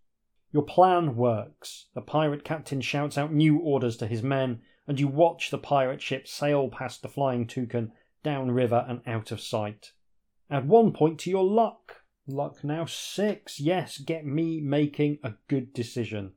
[0.52, 1.88] Your plan works.
[1.94, 6.02] The pirate captain shouts out new orders to his men, and you watch the pirate
[6.02, 9.94] ship sail past the flying toucan, down river and out of sight.
[10.50, 12.04] Add one point to your luck.
[12.28, 13.60] Luck now six.
[13.60, 16.34] Yes, get me making a good decision.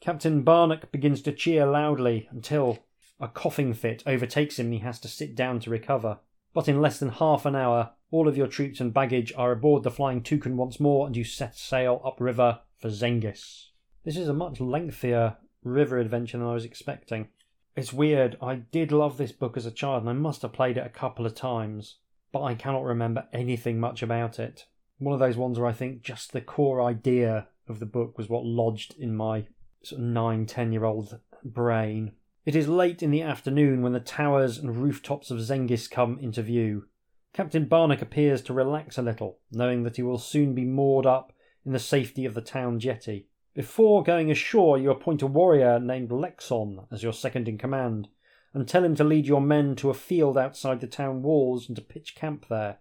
[0.00, 2.80] Captain Barnack begins to cheer loudly until
[3.20, 6.18] a coughing fit overtakes him and he has to sit down to recover.
[6.52, 9.82] But in less than half an hour, all of your troops and baggage are aboard
[9.82, 13.70] the Flying Toucan once more, and you set sail upriver for Zengis.
[14.04, 17.28] This is a much lengthier river adventure than I was expecting.
[17.74, 20.76] It's weird, I did love this book as a child, and I must have played
[20.76, 21.96] it a couple of times,
[22.32, 24.66] but I cannot remember anything much about it.
[24.98, 28.28] One of those ones where I think just the core idea of the book was
[28.28, 29.46] what lodged in my
[29.82, 32.12] sort of nine, ten year old brain.
[32.44, 36.42] It is late in the afternoon when the towers and rooftops of Zengis come into
[36.42, 36.86] view.
[37.34, 41.32] Captain Barnack appears to relax a little, knowing that he will soon be moored up
[41.64, 43.26] in the safety of the town jetty.
[43.54, 48.08] Before going ashore, you appoint a warrior named Lexon as your second in command,
[48.52, 51.76] and tell him to lead your men to a field outside the town walls and
[51.76, 52.80] to pitch camp there.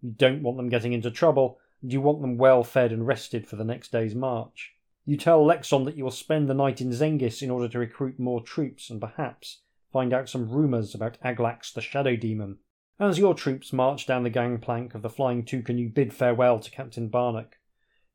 [0.00, 3.46] You don't want them getting into trouble, and you want them well fed and rested
[3.46, 4.72] for the next day's march.
[5.04, 8.18] You tell Lexon that you will spend the night in Zengis in order to recruit
[8.18, 9.62] more troops and perhaps
[9.92, 12.58] find out some rumours about Aglax the Shadow Demon.
[13.02, 16.70] As your troops march down the gangplank of the Flying Toucan, you bid farewell to
[16.70, 17.58] Captain Barnack.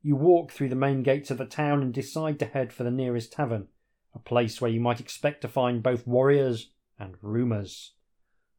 [0.00, 2.90] You walk through the main gates of the town and decide to head for the
[2.90, 3.68] nearest tavern,
[4.14, 7.92] a place where you might expect to find both warriors and rumours.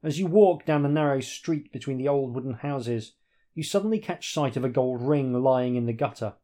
[0.03, 3.13] As you walk down the narrow street between the old wooden houses,
[3.55, 6.35] you suddenly catch sight of a gold ring lying in the gutter.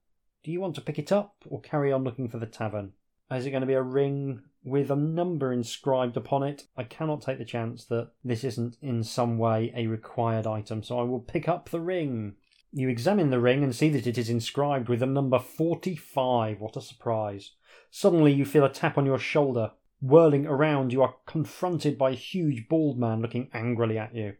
[0.43, 2.93] Do you want to pick it up or carry on looking for the tavern?
[3.31, 6.67] Is it going to be a ring with a number inscribed upon it?
[6.77, 10.99] I cannot take the chance that this isn't in some way a required item, so
[10.99, 12.35] I will pick up the ring.
[12.71, 16.61] You examine the ring and see that it is inscribed with the number 45.
[16.61, 17.51] What a surprise.
[17.89, 19.71] Suddenly you feel a tap on your shoulder.
[20.01, 24.35] Whirling around, you are confronted by a huge bald man looking angrily at you.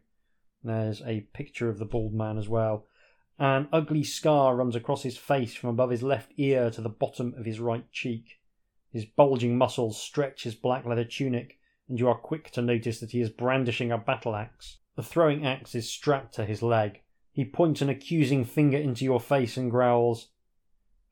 [0.62, 2.86] There's a picture of the bald man as well.
[3.38, 7.34] An ugly scar runs across his face from above his left ear to the bottom
[7.36, 8.38] of his right cheek.
[8.96, 13.10] His bulging muscles stretch his black leather tunic, and you are quick to notice that
[13.10, 14.78] he is brandishing a battle axe.
[14.94, 17.02] The throwing axe is strapped to his leg.
[17.30, 20.28] He points an accusing finger into your face and growls,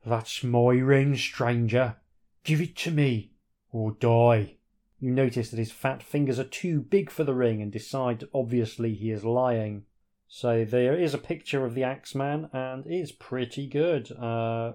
[0.03, 1.97] That's my ring, stranger.
[2.43, 3.33] Give it to me,
[3.71, 4.57] or die.
[4.99, 8.31] You notice that his fat fingers are too big for the ring and decide that
[8.33, 9.85] obviously he is lying.
[10.27, 14.11] So there is a picture of the Axeman and it's pretty good.
[14.11, 14.73] Uh,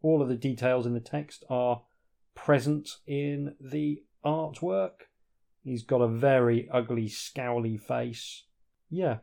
[0.00, 1.82] all of the details in the text are
[2.36, 5.08] present in the artwork.
[5.64, 8.44] He's got a very ugly, scowly face.
[8.88, 9.18] Yeah,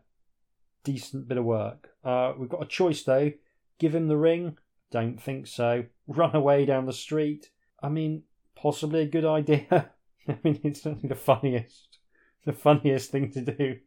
[0.84, 1.92] decent bit of work.
[2.04, 3.32] Uh, we've got a choice though.
[3.80, 4.58] Give him the ring?
[4.92, 5.86] Don't think so.
[6.08, 7.50] Run away down the street?
[7.82, 8.24] I mean,
[8.56, 9.92] possibly a good idea.
[10.28, 12.00] I mean, it's certainly the funniest,
[12.46, 13.78] the funniest thing to do.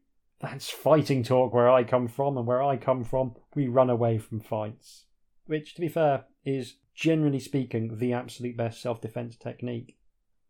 [0.40, 4.18] That's fighting talk where I come from, and where I come from, we run away
[4.18, 5.06] from fights.
[5.46, 9.96] Which, to be fair, is generally speaking the absolute best self defense technique.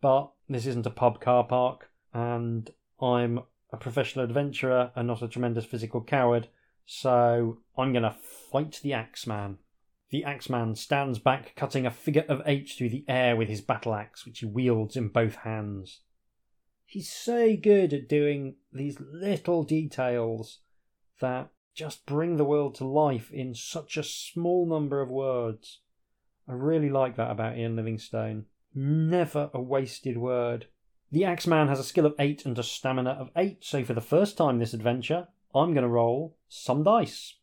[0.01, 3.41] But this isn't a pub car park, and I'm
[3.73, 6.49] a professional adventurer and not a tremendous physical coward,
[6.87, 8.17] so I'm going to
[8.51, 9.59] fight the Axeman.
[10.11, 13.95] The Axeman stands back, cutting a figure of eight through the air with his battle
[13.95, 16.03] axe, which he wields in both hands.
[16.85, 20.61] He's so good at doing these little details
[21.21, 25.81] that just bring the world to life in such a small number of words.
[26.49, 28.45] I really like that about Ian Livingstone.
[28.73, 30.67] Never a wasted word.
[31.11, 34.01] The Axeman has a skill of 8 and a stamina of 8, so for the
[34.01, 37.35] first time this adventure, I'm going to roll some dice.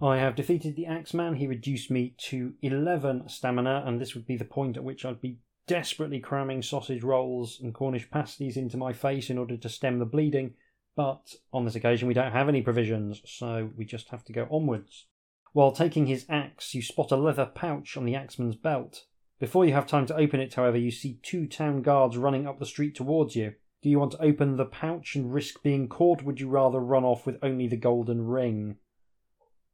[0.00, 1.34] I have defeated the Axeman.
[1.34, 5.20] He reduced me to 11 stamina, and this would be the point at which I'd
[5.20, 9.98] be desperately cramming sausage rolls and Cornish pasties into my face in order to stem
[9.98, 10.54] the bleeding.
[10.98, 14.48] But on this occasion, we don't have any provisions, so we just have to go
[14.50, 15.06] onwards.
[15.52, 19.04] While taking his axe, you spot a leather pouch on the axeman's belt.
[19.38, 22.58] Before you have time to open it, however, you see two town guards running up
[22.58, 23.54] the street towards you.
[23.80, 27.04] Do you want to open the pouch and risk being caught, would you rather run
[27.04, 28.78] off with only the golden ring?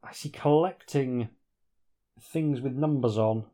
[0.02, 1.30] I see collecting
[2.20, 3.46] things with numbers on.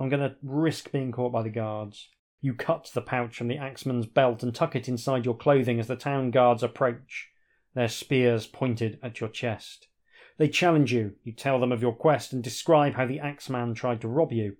[0.00, 2.08] I'm going to risk being caught by the guards.
[2.40, 5.88] You cut the pouch from the axeman's belt and tuck it inside your clothing as
[5.88, 7.30] the town guards approach,
[7.74, 9.88] their spears pointed at your chest.
[10.36, 14.00] They challenge you, you tell them of your quest, and describe how the axeman tried
[14.02, 14.56] to rob you.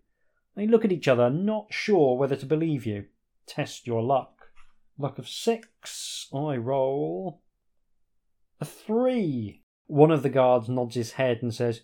[0.56, 3.06] They look at each other, not sure whether to believe you.
[3.46, 4.46] Test your luck.
[4.98, 6.26] Luck of six.
[6.34, 7.42] I roll.
[8.60, 9.62] A three.
[9.86, 11.82] One of the guards nods his head and says,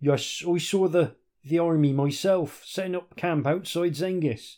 [0.00, 4.56] Yes, I saw the, the army myself, setting up camp outside Zengis.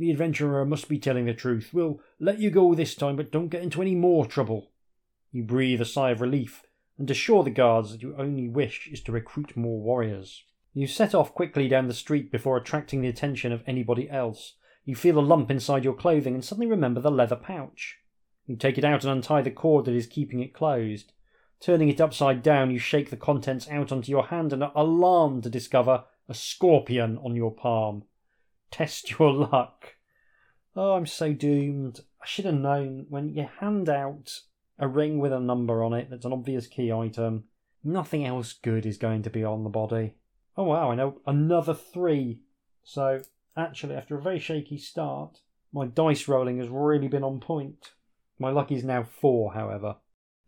[0.00, 1.74] The adventurer must be telling the truth.
[1.74, 4.70] We'll let you go this time, but don't get into any more trouble.
[5.30, 6.62] You breathe a sigh of relief
[6.96, 10.42] and assure the guards that your only wish is to recruit more warriors.
[10.72, 14.54] You set off quickly down the street before attracting the attention of anybody else.
[14.86, 17.98] You feel a lump inside your clothing and suddenly remember the leather pouch.
[18.46, 21.12] You take it out and untie the cord that is keeping it closed.
[21.60, 25.42] Turning it upside down, you shake the contents out onto your hand and are alarmed
[25.42, 28.04] to discover a scorpion on your palm.
[28.70, 29.96] Test your luck.
[30.76, 32.00] Oh, I'm so doomed.
[32.22, 34.40] I should have known when you hand out
[34.80, 37.44] a ring with a number on it that's an obvious key item,
[37.84, 40.14] nothing else good is going to be on the body.
[40.56, 42.40] Oh wow, I know another three.
[42.82, 43.20] So,
[43.56, 45.40] actually, after a very shaky start,
[45.72, 47.92] my dice rolling has really been on point.
[48.38, 49.96] My luck is now four, however.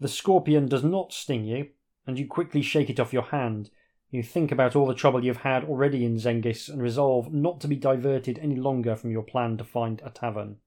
[0.01, 1.69] The scorpion does not sting you,
[2.07, 3.71] and you quickly shake it off your hand.
[4.13, 7.67] You think about all the trouble you've had already in Zengis and resolve not to
[7.67, 10.59] be diverted any longer from your plan to find a tavern.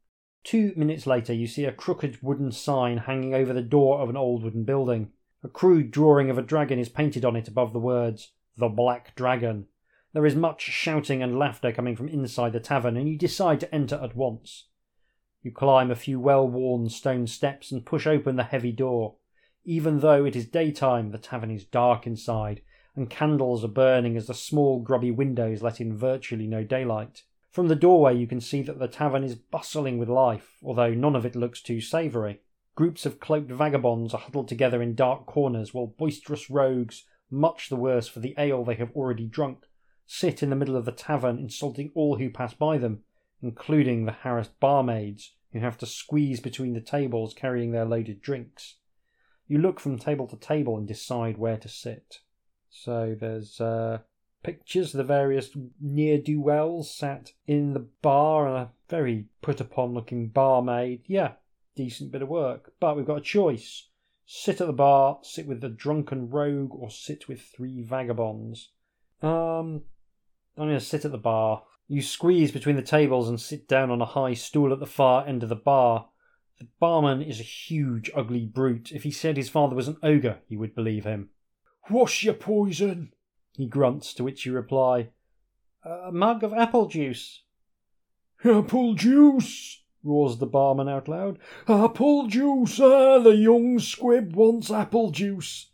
[0.43, 4.17] Two minutes later, you see a crooked wooden sign hanging over the door of an
[4.17, 5.11] old wooden building.
[5.43, 9.15] A crude drawing of a dragon is painted on it above the words, The Black
[9.15, 9.67] Dragon.
[10.13, 13.75] There is much shouting and laughter coming from inside the tavern, and you decide to
[13.75, 14.69] enter at once.
[15.43, 19.17] You climb a few well worn stone steps and push open the heavy door.
[19.65, 22.61] Even though it is daytime, the tavern is dark inside,
[22.95, 27.23] and candles are burning as the small grubby windows let in virtually no daylight.
[27.51, 31.15] From the doorway, you can see that the tavern is bustling with life, although none
[31.15, 32.41] of it looks too savoury.
[32.75, 37.77] Groups of cloaked vagabonds are huddled together in dark corners, while boisterous rogues, much the
[37.77, 39.65] worse for the ale they have already drunk,
[40.05, 43.03] sit in the middle of the tavern insulting all who pass by them,
[43.41, 48.75] including the harassed barmaids who have to squeeze between the tables carrying their loaded drinks.
[49.47, 52.19] You look from table to table and decide where to sit.
[52.83, 53.99] So there's uh,
[54.43, 55.49] pictures of the various
[55.81, 61.03] near do wells sat in the bar and a very put upon looking barmaid.
[61.07, 61.33] Yeah,
[61.75, 62.73] decent bit of work.
[62.79, 63.87] But we've got a choice
[64.25, 68.71] sit at the bar, sit with the drunken rogue, or sit with three vagabonds.
[69.21, 69.83] Um,
[70.57, 71.63] I'm going to sit at the bar.
[71.87, 75.27] You squeeze between the tables and sit down on a high stool at the far
[75.27, 76.09] end of the bar.
[76.59, 78.91] The barman is a huge, ugly brute.
[78.91, 81.29] If he said his father was an ogre, you would believe him.
[81.87, 83.13] What's your poison?
[83.55, 85.09] He grunts, to which you reply,
[85.83, 87.43] A mug of apple juice.
[88.43, 91.39] Apple juice, roars the barman out loud.
[91.67, 95.71] Apple juice, ah, the young squib wants apple juice.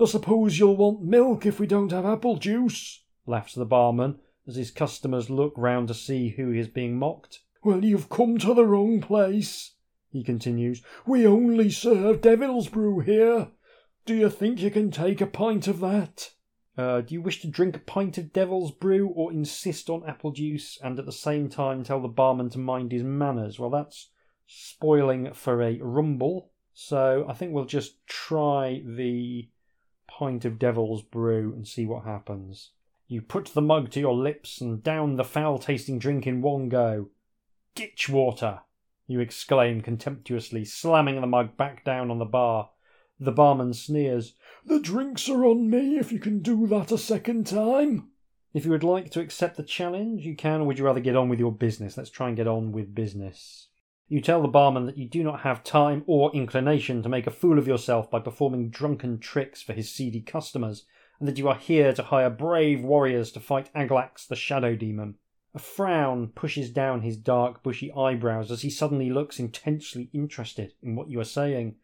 [0.00, 4.56] I suppose you'll want milk if we don't have apple juice, laughs the barman as
[4.56, 7.40] his customers look round to see who is being mocked.
[7.64, 9.72] Well, you've come to the wrong place,
[10.10, 10.82] he continues.
[11.06, 13.48] We only serve devil's brew here.
[14.08, 16.30] Do you think you can take a pint of that?
[16.78, 20.30] Uh, do you wish to drink a pint of devil's brew or insist on apple
[20.30, 23.58] juice and at the same time tell the barman to mind his manners?
[23.58, 24.08] Well, that's
[24.46, 26.52] spoiling for a rumble.
[26.72, 29.50] So I think we'll just try the
[30.06, 32.70] pint of devil's brew and see what happens.
[33.08, 36.70] You put the mug to your lips and down the foul tasting drink in one
[36.70, 37.10] go.
[37.74, 38.60] Ditch water!
[39.06, 42.70] you exclaim contemptuously, slamming the mug back down on the bar.
[43.20, 44.34] The barman sneers.
[44.64, 48.10] The drinks are on me if you can do that a second time.
[48.54, 51.16] If you would like to accept the challenge, you can, or would you rather get
[51.16, 51.96] on with your business?
[51.96, 53.68] Let's try and get on with business.
[54.08, 57.30] You tell the barman that you do not have time or inclination to make a
[57.30, 60.86] fool of yourself by performing drunken tricks for his seedy customers,
[61.18, 65.16] and that you are here to hire brave warriors to fight Aglax the Shadow Demon.
[65.54, 70.94] A frown pushes down his dark, bushy eyebrows as he suddenly looks intensely interested in
[70.94, 71.76] what you are saying.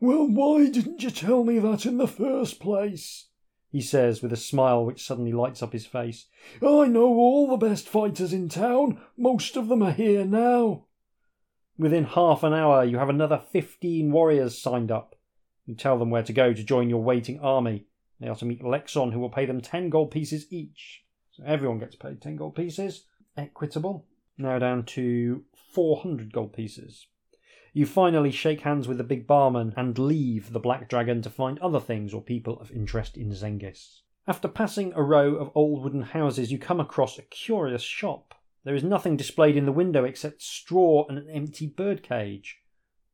[0.00, 3.28] Well, why didn't you tell me that in the first place?
[3.70, 6.26] he says with a smile which suddenly lights up his face.
[6.62, 9.00] I know all the best fighters in town.
[9.16, 10.86] Most of them are here now.
[11.76, 15.14] Within half an hour, you have another fifteen warriors signed up.
[15.66, 17.86] You tell them where to go to join your waiting army.
[18.20, 21.04] They are to meet Lexon, who will pay them ten gold pieces each.
[21.32, 23.04] So everyone gets paid ten gold pieces.
[23.36, 24.06] Equitable.
[24.38, 27.06] Now down to 400 gold pieces.
[27.72, 31.58] You finally shake hands with the big barman and leave the Black Dragon to find
[31.58, 34.00] other things or people of interest in Zengis.
[34.26, 38.34] After passing a row of old wooden houses, you come across a curious shop.
[38.64, 42.58] There is nothing displayed in the window except straw and an empty birdcage.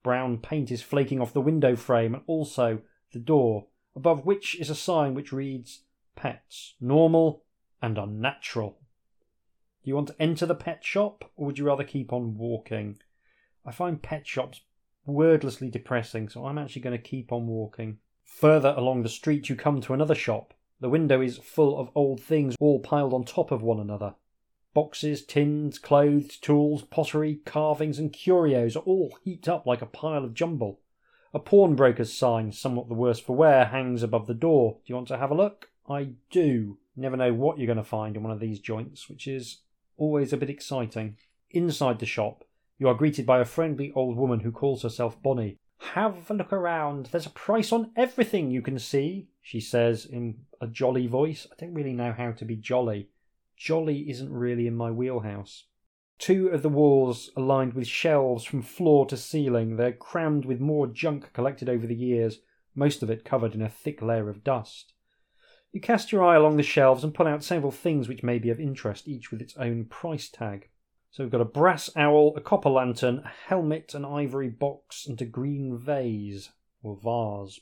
[0.02, 2.80] Brown paint is flaking off the window frame and also
[3.12, 5.84] the door, above which is a sign which reads
[6.16, 7.44] Pets, normal
[7.80, 8.78] and unnatural.
[9.82, 12.98] Do you want to enter the pet shop, or would you rather keep on walking?
[13.66, 14.60] I find pet shops
[15.06, 17.98] wordlessly depressing, so I'm actually going to keep on walking.
[18.24, 20.54] Further along the street, you come to another shop.
[20.80, 24.14] The window is full of old things all piled on top of one another.
[24.74, 30.24] Boxes, tins, clothes, tools, pottery, carvings, and curios are all heaped up like a pile
[30.24, 30.80] of jumble.
[31.32, 34.78] A pawnbroker's sign, somewhat the worse for wear, hangs above the door.
[34.84, 35.70] Do you want to have a look?
[35.88, 36.78] I do.
[36.96, 39.58] never know what you're going to find in one of these joints, which is
[39.96, 41.16] always a bit exciting.
[41.50, 42.44] Inside the shop,
[42.78, 45.58] you are greeted by a friendly old woman who calls herself Bonnie.
[45.92, 47.06] Have a look around.
[47.06, 51.46] There's a price on everything you can see, she says in a jolly voice.
[51.50, 53.10] I don't really know how to be jolly.
[53.56, 55.64] Jolly isn't really in my wheelhouse.
[56.18, 59.76] Two of the walls are lined with shelves from floor to ceiling.
[59.76, 62.40] They're crammed with more junk collected over the years,
[62.74, 64.92] most of it covered in a thick layer of dust.
[65.72, 68.50] You cast your eye along the shelves and pull out several things which may be
[68.50, 70.68] of interest, each with its own price tag.
[71.14, 75.22] So we've got a brass owl, a copper lantern, a helmet, an ivory box, and
[75.22, 76.50] a green vase
[76.82, 77.60] or vase.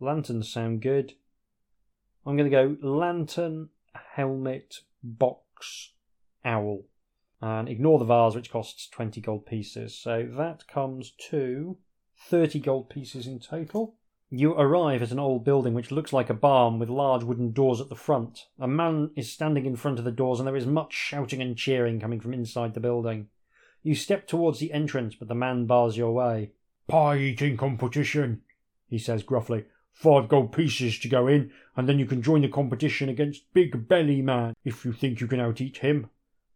[0.00, 1.12] Lanterns sound good.
[2.26, 3.68] I'm going to go lantern,
[4.16, 5.92] helmet, box,
[6.44, 6.86] owl.
[7.40, 9.96] And ignore the vase, which costs 20 gold pieces.
[9.96, 11.78] So that comes to
[12.26, 13.94] 30 gold pieces in total.
[14.30, 17.80] You arrive at an old building which looks like a barn with large wooden doors
[17.80, 18.48] at the front.
[18.58, 21.56] A man is standing in front of the doors, and there is much shouting and
[21.56, 23.28] cheering coming from inside the building.
[23.82, 26.50] You step towards the entrance, but the man bars your way.
[26.88, 28.42] Pie eating competition,
[28.86, 29.64] he says gruffly.
[29.94, 33.88] Five gold pieces to go in, and then you can join the competition against Big
[33.88, 36.10] Belly Man if you think you can out eat him.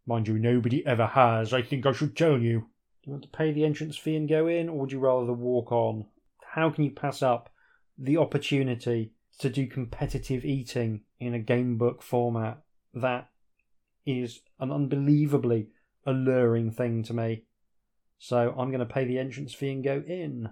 [0.05, 2.59] Mind you, nobody ever has, I think I should tell you.
[2.59, 5.33] Do you want to pay the entrance fee and go in, or would you rather
[5.33, 6.05] walk on?
[6.51, 7.49] How can you pass up
[7.97, 12.61] the opportunity to do competitive eating in a game book format
[12.93, 13.29] that
[14.05, 15.69] is an unbelievably
[16.05, 17.43] alluring thing to me.
[18.17, 20.49] So I'm going to pay the entrance fee and go in.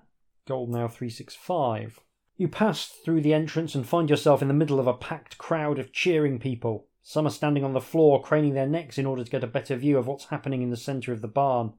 [0.48, 2.00] Gold now 365.
[2.38, 5.78] You pass through the entrance and find yourself in the middle of a packed crowd
[5.78, 6.88] of cheering people.
[7.04, 9.76] Some are standing on the floor, craning their necks in order to get a better
[9.76, 11.74] view of what's happening in the centre of the barn.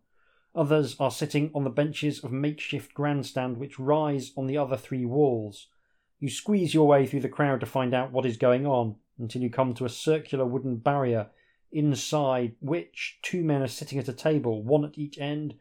[0.55, 5.07] Others are sitting on the benches of makeshift grandstand which rise on the other three
[5.07, 5.68] walls.
[6.20, 9.40] You squeeze your way through the crowd to find out what is going on until
[9.40, 11.30] you come to a circular wooden barrier
[11.72, 15.55] inside which two men are sitting at a table, one at each end,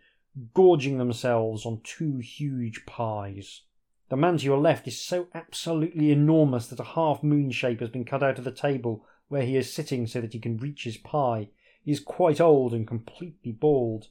[0.54, 3.62] gorging themselves on two huge pies.
[4.10, 7.90] The man to your left is so absolutely enormous that a half moon shape has
[7.90, 10.84] been cut out of the table where he is sitting so that he can reach
[10.84, 11.48] his pie.
[11.82, 14.10] He is quite old and completely bald,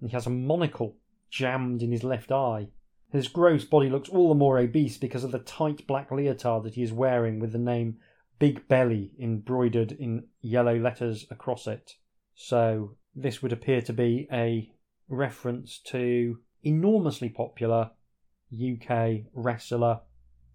[0.00, 0.96] and he has a monocle
[1.30, 2.68] jammed in his left eye.
[3.10, 6.74] His gross body looks all the more obese because of the tight black leotard that
[6.74, 7.98] he is wearing with the name
[8.38, 11.94] Big Belly embroidered in yellow letters across it.
[12.34, 14.70] So, this would appear to be a
[15.08, 17.92] reference to enormously popular
[18.52, 20.00] UK wrestler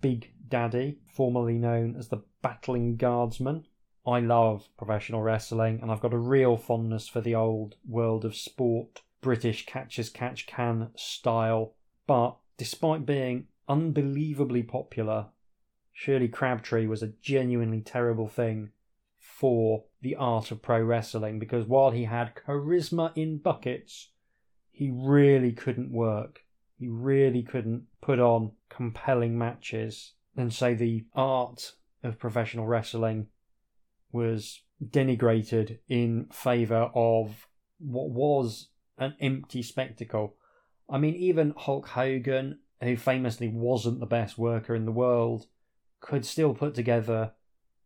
[0.02, 3.66] Big Daddy, formerly known as the Battling Guardsman.
[4.06, 8.36] I love professional wrestling and I've got a real fondness for the old world of
[8.36, 11.76] sport, British catch as catch can style.
[12.08, 15.28] But despite being unbelievably popular,
[15.94, 18.72] Shirley Crabtree was a genuinely terrible thing
[19.18, 24.10] for the art of pro wrestling because while he had charisma in buckets,
[24.72, 26.42] he really couldn't work.
[26.78, 30.14] He really couldn't put on compelling matches.
[30.36, 33.28] And say the art of professional wrestling
[34.12, 37.48] was denigrated in favour of
[37.78, 38.70] what was
[39.02, 40.36] an empty spectacle.
[40.90, 45.48] I mean, even Hulk Hogan, who famously wasn't the best worker in the world,
[46.00, 47.34] could still put together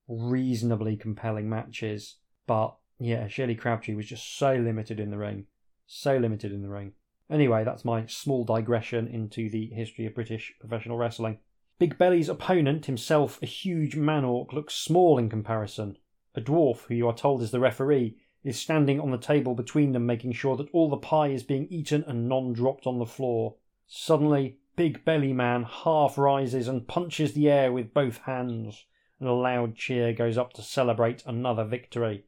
[0.08, 2.18] reasonably compelling matches.
[2.46, 5.46] But yeah, Shirley Crabtree was just so limited in the ring.
[5.88, 6.94] So limited in the ring.
[7.30, 11.40] Anyway, that's my small digression into the history of British professional wrestling.
[11.80, 15.98] Big Belly's opponent, himself a huge man orc, looks small in comparison.
[16.36, 19.92] A dwarf, who you are told is the referee, is standing on the table between
[19.92, 23.06] them, making sure that all the pie is being eaten and none dropped on the
[23.06, 23.56] floor.
[23.88, 28.86] Suddenly, Big Belly Man half rises and punches the air with both hands,
[29.20, 32.26] and a loud cheer goes up to celebrate another victory.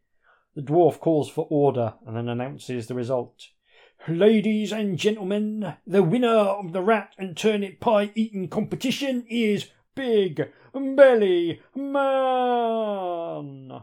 [0.56, 3.50] The dwarf calls for order and then announces the result.
[4.08, 10.52] Ladies and gentlemen, the winner of the rat and turnip pie eating competition is Big
[10.74, 13.82] Belly Man.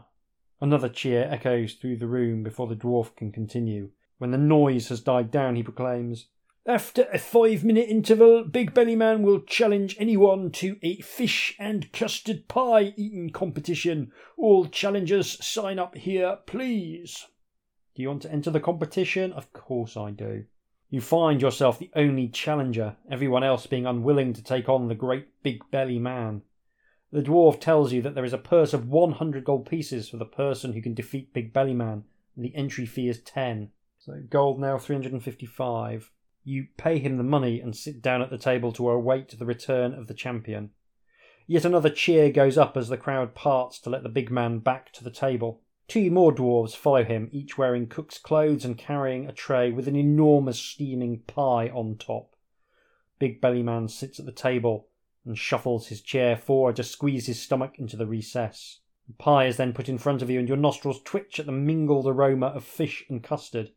[0.65, 3.91] Another cheer echoes through the room before the dwarf can continue.
[4.17, 6.25] When the noise has died down, he proclaims,
[6.65, 11.93] After a five minute interval, Big Belly Man will challenge anyone to a fish and
[11.93, 14.11] custard pie eating competition.
[14.37, 17.27] All challengers sign up here, please.
[17.93, 19.33] Do you want to enter the competition?
[19.33, 20.45] Of course I do.
[20.89, 25.27] You find yourself the only challenger, everyone else being unwilling to take on the great
[25.43, 26.41] big belly man.
[27.15, 30.25] The dwarf tells you that there is a purse of 100 gold pieces for the
[30.25, 32.03] person who can defeat Big Belly Man,
[32.35, 33.71] and the entry fee is 10.
[33.99, 36.11] So gold now 355.
[36.43, 39.93] You pay him the money and sit down at the table to await the return
[39.93, 40.71] of the champion.
[41.47, 44.91] Yet another cheer goes up as the crowd parts to let the big man back
[44.91, 45.61] to the table.
[45.87, 49.95] Two more dwarves follow him, each wearing cook's clothes and carrying a tray with an
[49.95, 52.35] enormous steaming pie on top.
[53.19, 54.89] Big Belly Man sits at the table
[55.25, 58.79] and shuffles his chair forward to squeeze his stomach into the recess.
[59.07, 61.51] The pie is then put in front of you, and your nostrils twitch at the
[61.51, 63.71] mingled aroma of fish and custard.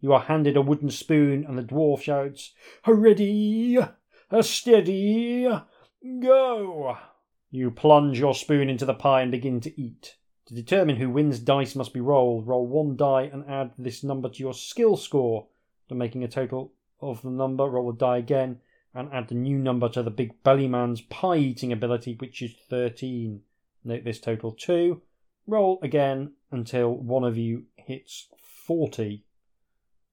[0.00, 2.52] You are handed a wooden spoon, and the dwarf shouts,
[2.84, 3.78] A ready,
[4.30, 5.48] a steady,
[6.20, 6.98] go!
[7.50, 10.16] You plunge your spoon into the pie and begin to eat.
[10.46, 12.46] To determine who wins, dice must be rolled.
[12.46, 15.46] Roll one die and add this number to your skill score.
[15.84, 18.60] After making a total of the number, roll the die again
[18.94, 22.54] and add the new number to the big belly man's pie eating ability, which is
[22.70, 23.40] 13.
[23.84, 25.02] Note this total 2.
[25.46, 28.28] Roll again until one of you hits
[28.66, 29.24] 40.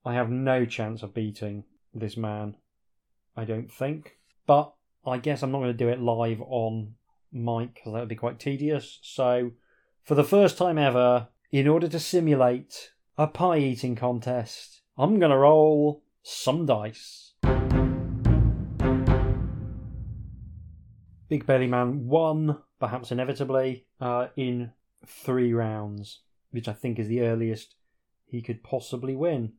[0.03, 1.63] I have no chance of beating
[1.93, 2.57] this man,
[3.37, 4.17] I don't think.
[4.47, 4.73] But
[5.05, 6.95] I guess I'm not going to do it live on
[7.31, 8.99] mic because that would be quite tedious.
[9.01, 9.51] So,
[10.03, 15.31] for the first time ever, in order to simulate a pie eating contest, I'm going
[15.31, 17.30] to roll some dice.
[21.31, 24.73] Big Belly Man won, perhaps inevitably, uh, in
[25.05, 26.19] three rounds,
[26.49, 27.75] which I think is the earliest
[28.25, 29.53] he could possibly win.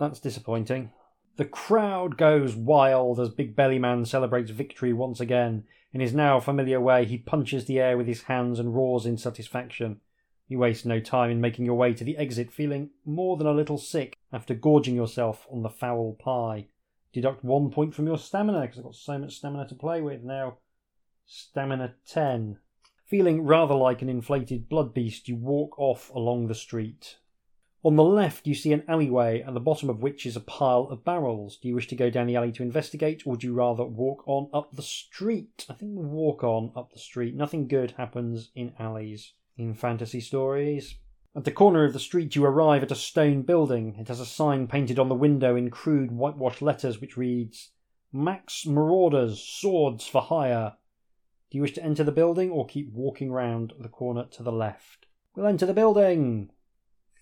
[0.00, 0.90] That's disappointing.
[1.36, 5.62] The crowd goes wild as Big Belly Man celebrates victory once again.
[5.92, 9.16] In his now familiar way, he punches the air with his hands and roars in
[9.16, 10.00] satisfaction.
[10.48, 13.52] You waste no time in making your way to the exit, feeling more than a
[13.52, 16.66] little sick after gorging yourself on the foul pie.
[17.12, 20.24] Deduct one point from your stamina because I've got so much stamina to play with
[20.24, 20.58] now.
[21.26, 22.58] Stamina 10.
[23.04, 27.18] Feeling rather like an inflated blood beast, you walk off along the street.
[27.84, 30.88] On the left, you see an alleyway, at the bottom of which is a pile
[30.90, 31.56] of barrels.
[31.56, 34.22] Do you wish to go down the alley to investigate, or do you rather walk
[34.26, 35.66] on up the street?
[35.68, 37.34] I think we'll walk on up the street.
[37.34, 40.94] Nothing good happens in alleys in fantasy stories.
[41.34, 43.96] At the corner of the street, you arrive at a stone building.
[43.98, 47.70] It has a sign painted on the window in crude whitewashed letters which reads
[48.12, 50.74] Max Marauders, Swords for Hire.
[51.52, 54.50] Do you wish to enter the building or keep walking round the corner to the
[54.50, 55.04] left?
[55.36, 56.48] We'll enter the building.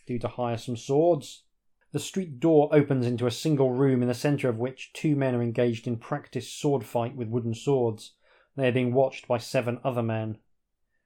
[0.07, 1.43] Due to hire some swords.
[1.91, 5.35] The street door opens into a single room in the centre of which two men
[5.35, 8.13] are engaged in practice sword fight with wooden swords.
[8.55, 10.39] They are being watched by seven other men.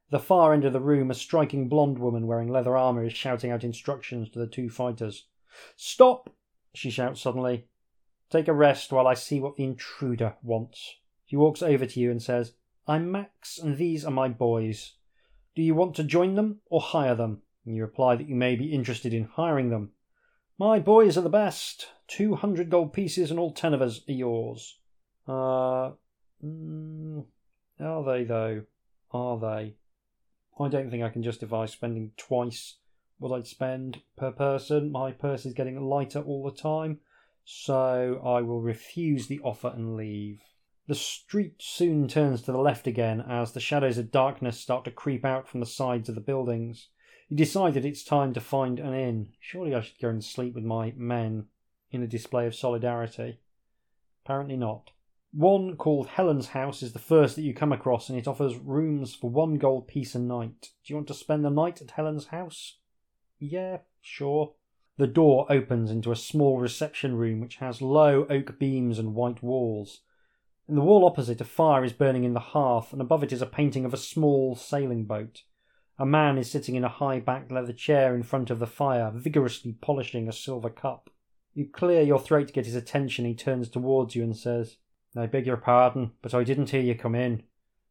[0.08, 3.14] At the far end of the room, a striking blonde woman wearing leather armour is
[3.14, 5.28] shouting out instructions to the two fighters.
[5.76, 6.28] Stop!
[6.74, 7.68] she shouts suddenly.
[8.28, 10.96] Take a rest while I see what the intruder wants.
[11.24, 12.52] She walks over to you and says,
[12.86, 14.92] I'm Max, and these are my boys.
[15.54, 17.40] Do you want to join them or hire them?
[17.64, 19.92] You reply that you may be interested in hiring them.
[20.58, 21.88] My boys are the best.
[22.06, 24.78] Two hundred gold pieces, and all ten of us are yours.
[25.26, 25.92] Uh,
[26.44, 27.24] mm,
[27.80, 28.64] are they, though?
[29.12, 29.76] Are they?
[30.60, 32.76] I don't think I can justify spending twice
[33.18, 34.92] what I'd spend per person.
[34.92, 36.98] My purse is getting lighter all the time,
[37.46, 40.42] so I will refuse the offer and leave.
[40.86, 44.90] The street soon turns to the left again as the shadows of darkness start to
[44.90, 46.88] creep out from the sides of the buildings.
[47.28, 49.28] You decide that it's time to find an inn.
[49.40, 51.46] Surely I should go and sleep with my men
[51.90, 53.40] in a display of solidarity.
[54.24, 54.90] Apparently not.
[55.32, 59.14] One called Helen's House is the first that you come across, and it offers rooms
[59.14, 60.70] for one gold piece a night.
[60.84, 62.76] Do you want to spend the night at Helen's house?
[63.38, 64.52] Yeah, sure.
[64.96, 69.42] The door opens into a small reception room which has low oak beams and white
[69.42, 70.02] walls.
[70.66, 73.42] In the wall opposite, a fire is burning in the hearth, and above it is
[73.42, 75.42] a painting of a small sailing boat.
[75.98, 79.12] A man is sitting in a high backed leather chair in front of the fire,
[79.14, 81.10] vigorously polishing a silver cup.
[81.52, 83.26] You clear your throat to get his attention.
[83.26, 84.78] He turns towards you and says,
[85.14, 87.42] I beg your pardon, but I didn't hear you come in.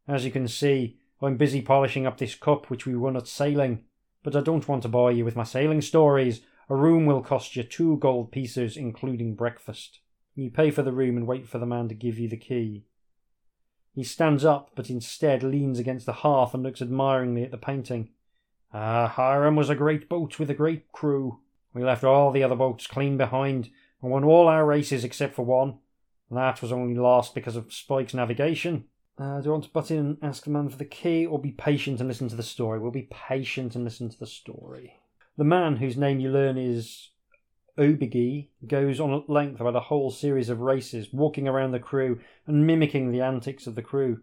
[0.08, 3.86] As you can see, I'm busy polishing up this cup which we won at sailing.
[4.24, 6.42] But I don't want to bore you with my sailing stories.
[6.70, 10.00] A room will cost you two gold pieces, including breakfast.
[10.36, 12.86] You pay for the room and wait for the man to give you the key.
[13.94, 18.10] He stands up, but instead leans against the hearth and looks admiringly at the painting.
[18.74, 21.40] Ah, Hiram was a great boat with a great crew.
[21.74, 23.70] We left all the other boats clean behind
[24.02, 25.78] and won all our races except for one.
[26.32, 28.86] That was only lost because of Spike's navigation.
[29.20, 31.40] Uh, do you want to butt in and ask the man for the key, or
[31.40, 32.80] be patient and listen to the story?
[32.80, 34.96] We'll be patient and listen to the story.
[35.38, 37.10] The man, whose name you learn is
[37.78, 42.20] Obigi, goes on at length about a whole series of races, walking around the crew
[42.46, 44.22] and mimicking the antics of the crew.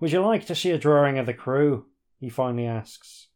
[0.00, 1.86] Would you like to see a drawing of the crew?
[2.18, 3.28] He finally asks.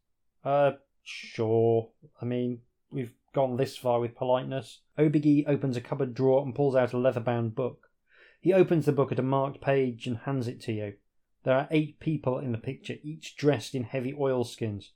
[0.43, 1.89] Uh, sure.
[2.21, 2.59] I mean,
[2.91, 4.81] we've gone this far with politeness.
[4.97, 7.89] Obigi opens a cupboard drawer and pulls out a leather bound book.
[8.41, 10.93] He opens the book at a marked page and hands it to you.
[11.43, 14.91] There are eight people in the picture, each dressed in heavy oilskins.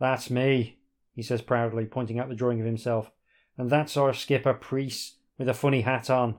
[0.00, 0.78] That's me,
[1.14, 3.10] he says proudly, pointing out the drawing of himself.
[3.58, 6.36] And that's our skipper, Priest, with a funny hat on.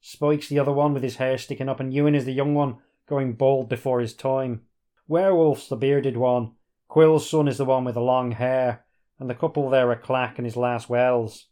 [0.00, 2.76] Spike's the other one with his hair sticking up, and Ewan is the young one,
[3.08, 4.60] going bald before his time.
[5.08, 6.52] Werewolf's the bearded one.
[6.86, 8.84] Quill's son is the one with the long hair,
[9.18, 11.46] and the couple there are Clack and his last Wells.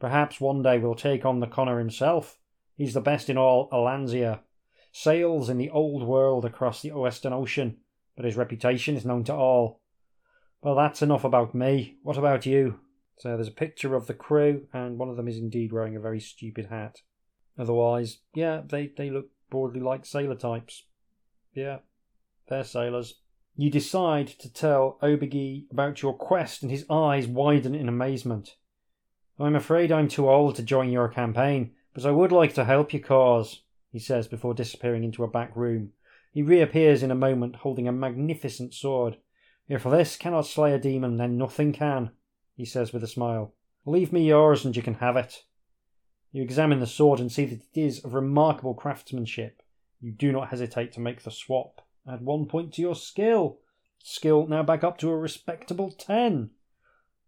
[0.00, 2.38] Perhaps one day we'll take on the Conner himself
[2.76, 4.40] He's the best in all Allansia.
[4.92, 7.78] Sails in the old world across the Western Ocean,
[8.16, 9.80] but his reputation is known to all.
[10.62, 11.98] Well, that's enough about me.
[12.02, 12.80] What about you?
[13.18, 16.00] So there's a picture of the crew, and one of them is indeed wearing a
[16.00, 16.98] very stupid hat.
[17.58, 20.84] Otherwise, yeah, they, they look broadly like sailor types.
[21.54, 21.78] Yeah,
[22.48, 23.20] they're sailors.
[23.56, 28.56] You decide to tell Obigi about your quest, and his eyes widen in amazement.
[29.38, 32.92] I'm afraid I'm too old to join your campaign, but I would like to help
[32.92, 33.62] your cause,
[33.92, 35.92] he says before disappearing into a back room.
[36.32, 39.18] He reappears in a moment holding a magnificent sword.
[39.68, 42.10] If this cannot slay a demon, then nothing can,
[42.56, 43.54] he says with a smile.
[43.86, 45.44] Leave me yours and you can have it.
[46.32, 49.62] You examine the sword and see that it is of remarkable craftsmanship.
[50.00, 51.80] You do not hesitate to make the swap.
[52.10, 53.58] Add one point to your skill.
[54.02, 56.50] Skill now back up to a respectable ten.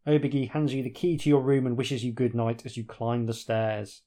[0.07, 2.85] Obigi hands you the key to your room and wishes you good night as you
[2.85, 4.03] climb the stairs.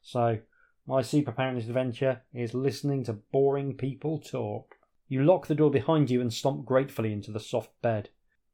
[0.00, 0.38] So,
[0.86, 4.76] my superpower in this adventure is listening to boring people talk.
[5.08, 8.10] You lock the door behind you and stomp gratefully into the soft bed.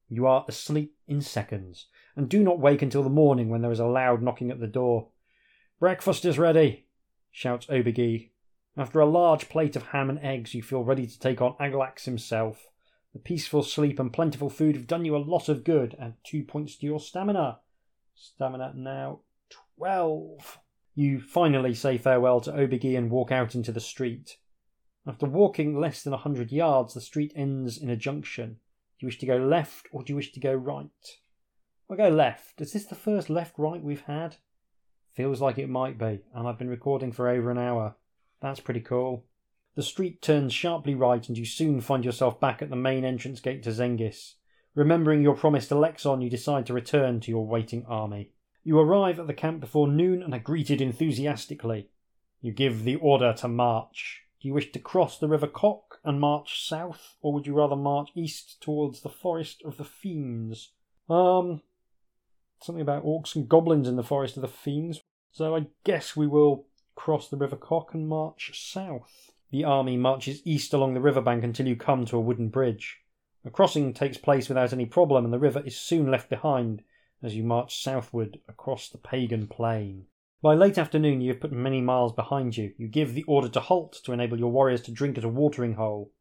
[0.08, 1.86] You are asleep in seconds,
[2.16, 4.66] and do not wake until the morning when there is a loud knocking at the
[4.66, 5.08] door.
[5.78, 6.86] Breakfast is ready,
[7.30, 8.30] shouts Obigi.
[8.76, 12.04] After a large plate of ham and eggs, you feel ready to take on Aglax
[12.04, 12.70] himself.
[13.12, 15.96] The peaceful sleep and plentiful food have done you a lot of good.
[15.98, 17.58] and two points to your stamina.
[18.14, 19.20] Stamina now
[19.76, 20.60] twelve.
[20.94, 24.36] You finally say farewell to Obigi and walk out into the street.
[25.06, 28.58] After walking less than a hundred yards, the street ends in a junction.
[28.98, 30.88] Do you wish to go left or do you wish to go right?
[31.90, 32.60] I'll go left.
[32.60, 34.36] Is this the first left right we've had?
[35.12, 37.96] Feels like it might be, and I've been recording for over an hour.
[38.40, 39.24] That's pretty cool.
[39.74, 43.40] The street turns sharply right, and you soon find yourself back at the main entrance
[43.40, 44.34] gate to Zengis.
[44.76, 48.30] Remembering your promise to Lexon, you decide to return to your waiting army.
[48.62, 51.88] You arrive at the camp before noon and are greeted enthusiastically.
[52.40, 54.22] You give the order to march.
[54.40, 57.74] Do you wish to cross the River Kok and march south, or would you rather
[57.74, 60.70] march east towards the Forest of the Fiends?
[61.08, 61.62] Um,
[62.62, 65.00] something about orcs and goblins in the Forest of the Fiends.
[65.32, 69.30] So I guess we will cross the River Kok and march south.
[69.50, 72.98] The army marches east along the riverbank until you come to a wooden bridge.
[73.42, 76.82] The crossing takes place without any problem, and the river is soon left behind
[77.22, 80.06] as you march southward across the pagan plain.
[80.42, 82.72] By late afternoon, you have put many miles behind you.
[82.78, 85.74] You give the order to halt to enable your warriors to drink at a watering
[85.74, 86.12] hole.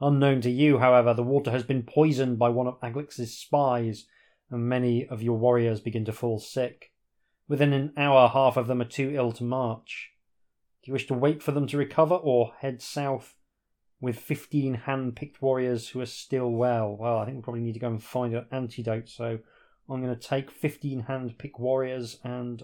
[0.00, 4.06] Unknown to you, however, the water has been poisoned by one of Aglax's spies,
[4.52, 6.92] and many of your warriors begin to fall sick.
[7.48, 10.12] Within an hour, half of them are too ill to march.
[10.82, 13.34] Do you wish to wait for them to recover or head south
[14.00, 16.96] with 15 hand picked warriors who are still well?
[16.96, 19.38] Well, I think we probably need to go and find an antidote, so
[19.88, 22.62] I'm going to take 15 hand picked warriors and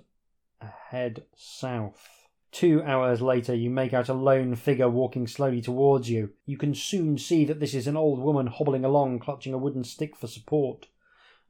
[0.91, 2.28] head south.
[2.51, 6.30] Two hours later, you make out a lone figure walking slowly towards you.
[6.45, 9.84] You can soon see that this is an old woman hobbling along, clutching a wooden
[9.84, 10.86] stick for support.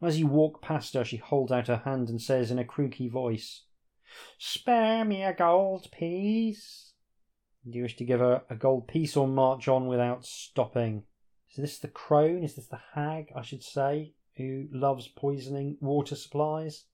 [0.01, 3.09] As you walk past her, she holds out her hand and says in a croaky
[3.09, 3.62] voice,
[4.38, 6.92] Spare me a gold piece.
[7.68, 11.03] Do you wish to give her a gold piece or march on without stopping?
[11.51, 12.44] Is this the crone?
[12.44, 16.84] Is this the hag, I should say, who loves poisoning water supplies?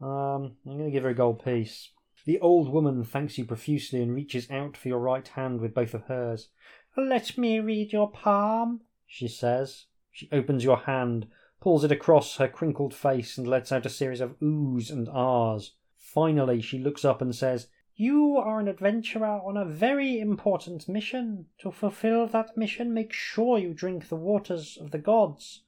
[0.00, 1.90] Um, I'm going to give her a gold piece.
[2.24, 5.94] The old woman thanks you profusely and reaches out for your right hand with both
[5.94, 6.48] of hers.
[6.96, 9.86] Let me read your palm, she says.
[10.12, 11.26] She opens your hand,
[11.60, 15.72] pulls it across her crinkled face, and lets out a series of oohs and ahs.
[15.98, 21.46] Finally, she looks up and says, You are an adventurer on a very important mission.
[21.60, 25.62] To fulfill that mission, make sure you drink the waters of the gods.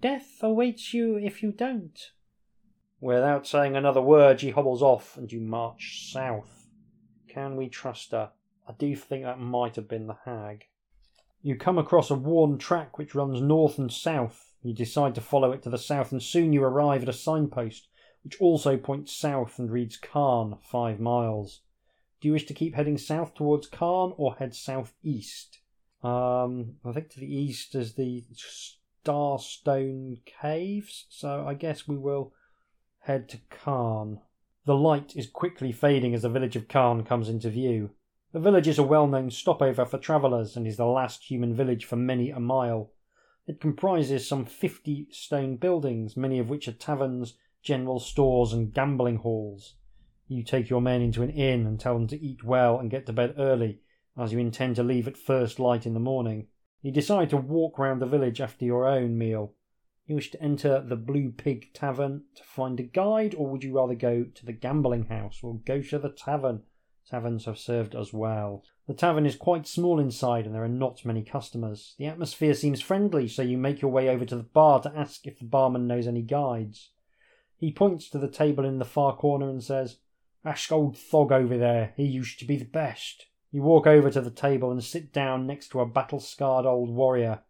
[0.00, 1.98] Death awaits you if you don't.
[3.00, 6.68] Without saying another word, she hobbles off and you march south.
[7.28, 8.30] Can we trust her?
[8.68, 10.66] I do think that might have been the hag.
[11.42, 14.49] You come across a worn track which runs north and south.
[14.62, 17.88] You decide to follow it to the south, and soon you arrive at a signpost
[18.22, 21.62] which also points south and reads Karn, five miles.
[22.20, 25.60] Do you wish to keep heading south towards Karn or head southeast?
[26.02, 28.24] Um, I think to the east is the
[29.06, 32.34] Starstone Caves, so I guess we will
[33.00, 34.20] head to Karn.
[34.66, 37.90] The light is quickly fading as the village of Karn comes into view.
[38.32, 41.86] The village is a well known stopover for travellers and is the last human village
[41.86, 42.92] for many a mile.
[43.50, 47.34] It comprises some fifty stone buildings, many of which are taverns,
[47.64, 49.74] general stores, and gambling halls.
[50.28, 53.06] You take your men into an inn and tell them to eat well and get
[53.06, 53.80] to bed early,
[54.16, 56.46] as you intend to leave at first light in the morning.
[56.80, 59.54] You decide to walk round the village after your own meal.
[60.06, 63.74] You wish to enter the Blue Pig Tavern to find a guide, or would you
[63.76, 65.40] rather go to the gambling house?
[65.42, 66.62] or go to the tavern.
[67.04, 68.62] Taverns have served us well.
[68.90, 71.94] The tavern is quite small inside and there are not many customers.
[71.96, 75.28] The atmosphere seems friendly, so you make your way over to the bar to ask
[75.28, 76.90] if the barman knows any guides.
[77.56, 79.98] He points to the table in the far corner and says,
[80.44, 81.92] Ask old Thog over there.
[81.96, 83.26] He used to be the best.
[83.52, 86.90] You walk over to the table and sit down next to a battle scarred old
[86.90, 87.42] warrior.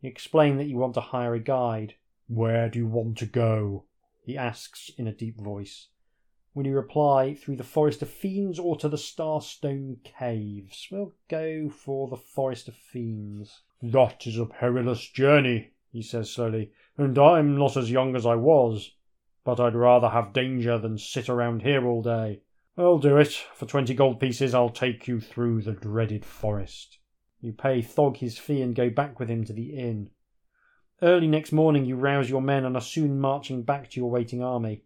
[0.00, 1.96] You explain that you want to hire a guide.
[2.28, 3.86] Where do you want to go?
[4.22, 5.88] he asks in a deep voice.
[6.54, 10.86] When you reply, through the Forest of Fiends or to the Starstone Caves.
[10.88, 13.62] We'll go for the Forest of Fiends.
[13.82, 18.36] That is a perilous journey, he says slowly, and I'm not as young as I
[18.36, 18.92] was.
[19.44, 22.42] But I'd rather have danger than sit around here all day.
[22.78, 23.32] I'll do it.
[23.54, 26.98] For twenty gold pieces, I'll take you through the dreaded forest.
[27.40, 30.10] You pay Thog his fee and go back with him to the inn.
[31.02, 34.40] Early next morning, you rouse your men and are soon marching back to your waiting
[34.40, 34.83] army.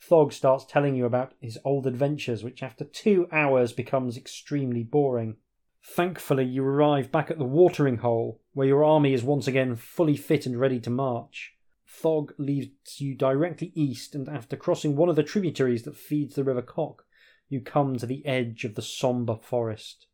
[0.00, 5.36] Thog starts telling you about his old adventures, which after two hours becomes extremely boring.
[5.82, 10.16] Thankfully, you arrive back at the watering hole, where your army is once again fully
[10.16, 11.54] fit and ready to march.
[11.88, 16.44] Thog leads you directly east, and after crossing one of the tributaries that feeds the
[16.44, 17.04] River Kok,
[17.48, 20.06] you come to the edge of the sombre forest.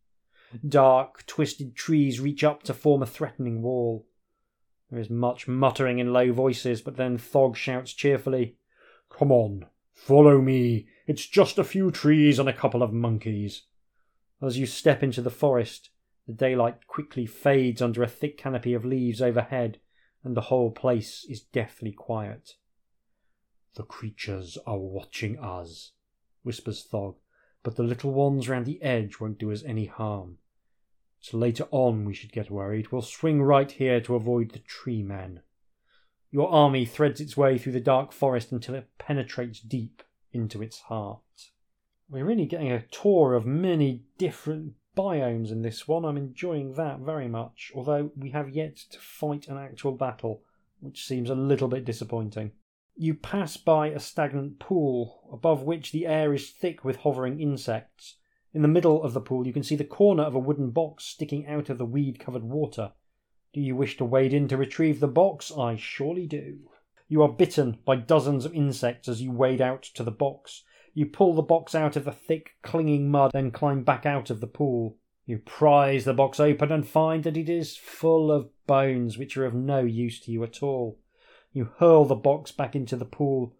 [0.67, 4.07] Dark, twisted trees reach up to form a threatening wall.
[4.91, 8.57] There is much muttering in low voices, but then Thog shouts cheerfully,
[9.09, 10.87] Come on, follow me.
[11.07, 13.63] It's just a few trees and a couple of monkeys.
[14.41, 15.91] As you step into the forest,
[16.27, 19.79] the daylight quickly fades under a thick canopy of leaves overhead,
[20.25, 22.55] and the whole place is deathly quiet.
[23.75, 25.93] The creatures are watching us,
[26.43, 27.17] whispers Thog,
[27.63, 30.39] but the little ones round the edge won't do us any harm.
[31.21, 32.91] So later on we should get worried.
[32.91, 35.43] We'll swing right here to avoid the tree men.
[36.33, 40.03] Your army threads its way through the dark forest until it penetrates deep
[40.33, 41.21] into its heart.
[42.09, 46.07] We're really getting a tour of many different biomes in this one.
[46.07, 50.43] I'm enjoying that very much, although we have yet to fight an actual battle,
[50.81, 52.53] which seems a little bit disappointing.
[52.97, 58.17] You pass by a stagnant pool, above which the air is thick with hovering insects.
[58.55, 61.05] In the middle of the pool, you can see the corner of a wooden box
[61.05, 62.93] sticking out of the weed covered water.
[63.53, 65.53] Do you wish to wade in to retrieve the box?
[65.57, 66.71] I surely do.
[67.09, 70.63] You are bitten by dozens of insects as you wade out to the box.
[70.95, 74.41] You pull the box out of the thick, clinging mud, then climb back out of
[74.41, 74.97] the pool.
[75.27, 79.45] You prise the box open and find that it is full of bones which are
[79.45, 80.99] of no use to you at all.
[81.53, 83.55] You hurl the box back into the pool,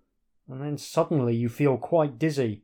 [0.49, 2.63] and then suddenly you feel quite dizzy.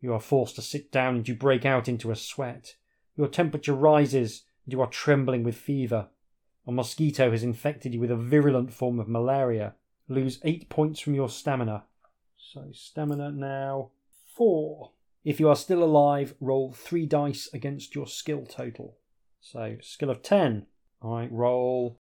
[0.00, 2.76] You are forced to sit down and you break out into a sweat.
[3.16, 6.08] Your temperature rises and you are trembling with fever.
[6.66, 9.74] A mosquito has infected you with a virulent form of malaria.
[10.08, 11.84] Lose eight points from your stamina.
[12.36, 13.90] So, stamina now
[14.34, 14.92] four.
[15.24, 18.96] If you are still alive, roll three dice against your skill total.
[19.40, 20.66] So, skill of 10.
[21.02, 21.98] I roll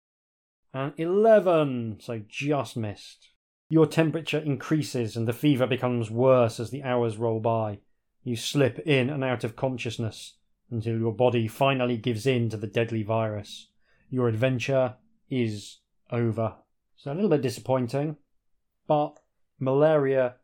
[0.74, 1.98] an 11.
[2.00, 3.30] So, just missed.
[3.70, 7.80] Your temperature increases and the fever becomes worse as the hours roll by.
[8.24, 10.36] You slip in and out of consciousness
[10.70, 13.68] until your body finally gives in to the deadly virus.
[14.14, 14.98] Your adventure
[15.28, 15.80] is
[16.12, 16.58] over.
[16.98, 18.18] So a little bit disappointing,
[18.86, 19.16] but
[19.60, 20.36] malaria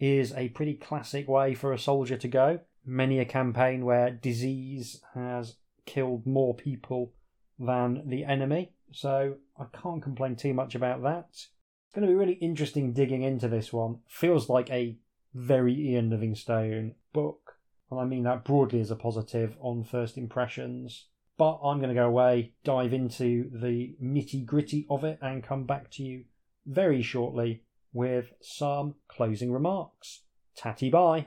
[0.00, 2.58] is a pretty classic way for a soldier to go.
[2.84, 5.54] Many a campaign where disease has
[5.86, 7.12] killed more people
[7.56, 11.28] than the enemy, so I can't complain too much about that.
[11.30, 14.00] It's going to be really interesting digging into this one.
[14.08, 14.98] Feels like a
[15.32, 17.58] very Ian Livingstone book.
[17.92, 21.06] And I mean that broadly as a positive on first impressions.
[21.36, 25.64] But I'm going to go away, dive into the nitty gritty of it, and come
[25.64, 26.24] back to you
[26.66, 27.62] very shortly
[27.92, 30.22] with some closing remarks.
[30.56, 31.26] Tatty bye.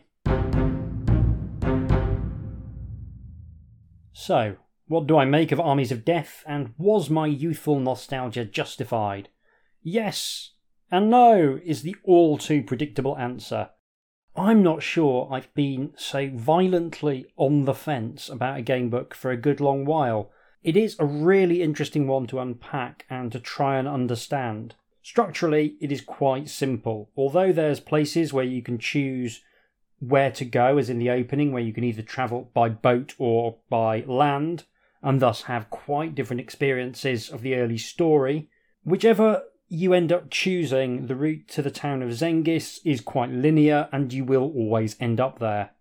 [4.14, 4.56] So,
[4.88, 9.30] what do I make of Armies of Death, and was my youthful nostalgia justified?
[9.82, 10.52] Yes
[10.92, 13.70] and no is the all too predictable answer.
[14.38, 19.32] I'm not sure I've been so violently on the fence about a game book for
[19.32, 20.30] a good long while.
[20.64, 24.76] It is a really interesting one to unpack and to try and understand.
[25.02, 29.42] Structurally, it is quite simple, although there's places where you can choose
[30.00, 33.58] where to go, as in the opening, where you can either travel by boat or
[33.72, 34.66] by land,
[35.02, 38.50] and thus have quite different experiences of the early story.
[38.84, 43.90] Whichever you end up choosing the route to the town of Zengis is quite linear
[43.92, 45.72] and you will always end up there.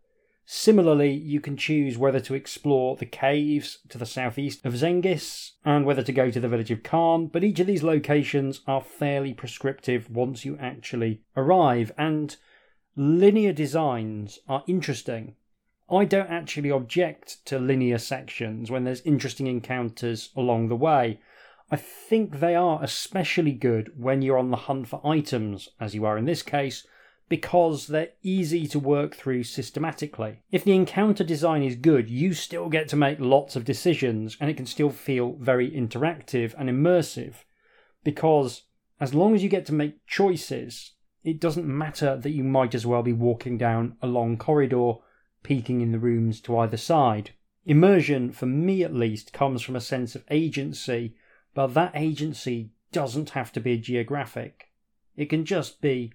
[0.49, 5.85] Similarly, you can choose whether to explore the caves to the southeast of Zengis and
[5.85, 9.35] whether to go to the village of Karn, but each of these locations are fairly
[9.35, 12.37] prescriptive once you actually arrive, and
[12.95, 15.35] linear designs are interesting.
[15.91, 21.19] I don't actually object to linear sections when there's interesting encounters along the way.
[21.71, 26.05] I think they are especially good when you're on the hunt for items, as you
[26.05, 26.87] are in this case,
[27.29, 30.43] because they're easy to work through systematically.
[30.53, 34.49] If the encounter design is good, you still get to make lots of decisions and
[34.49, 37.35] it can still feel very interactive and immersive
[38.05, 38.63] because
[39.01, 40.93] as long as you get to make choices,
[41.25, 44.93] it doesn't matter that you might as well be walking down a long corridor,
[45.43, 47.33] peeking in the rooms to either side.
[47.65, 51.17] Immersion, for me at least, comes from a sense of agency
[51.57, 54.69] but that agency doesn't have to be geographic.
[55.17, 56.13] It can just be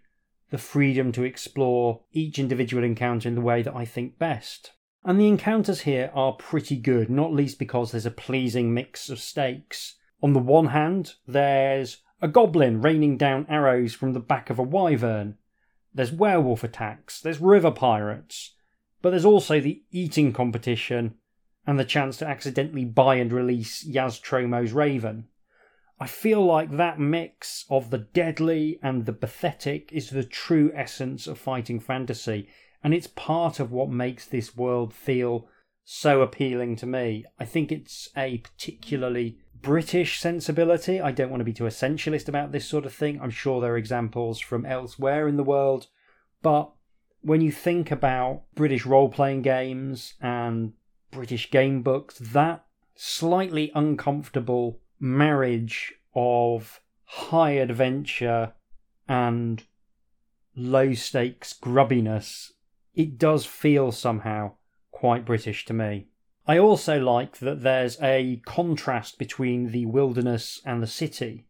[0.52, 4.74] the freedom to explore each individual encounter in the way that I think best.
[5.04, 9.18] And the encounters here are pretty good, not least because there's a pleasing mix of
[9.18, 9.96] stakes.
[10.22, 14.64] On the one hand, there's a goblin raining down arrows from the back of a
[14.64, 15.40] wyvern.
[15.92, 18.54] There's werewolf attacks, there's river pirates,
[19.02, 21.16] but there's also the eating competition
[21.66, 25.26] and the chance to accidentally buy and release Yaztromo's raven.
[26.02, 31.28] I feel like that mix of the deadly and the pathetic is the true essence
[31.28, 32.48] of fighting fantasy,
[32.84, 35.48] and it's part of what makes this world feel
[35.84, 37.26] so appealing to me.
[37.40, 41.00] I think it's a particularly British sensibility.
[41.00, 43.22] I don't want to be too essentialist about this sort of thing.
[43.22, 45.86] I'm sure there are examples from elsewhere in the world,
[46.42, 46.72] but
[47.22, 50.74] when you think about British role playing games and
[51.12, 58.54] British game books, that slightly uncomfortable marriage of high adventure
[59.08, 59.64] and
[60.56, 62.54] low stakes grubbiness,
[62.94, 64.54] it does feel somehow
[64.92, 66.08] quite British to me.
[66.48, 71.48] I also like that there's a contrast between the wilderness and the city.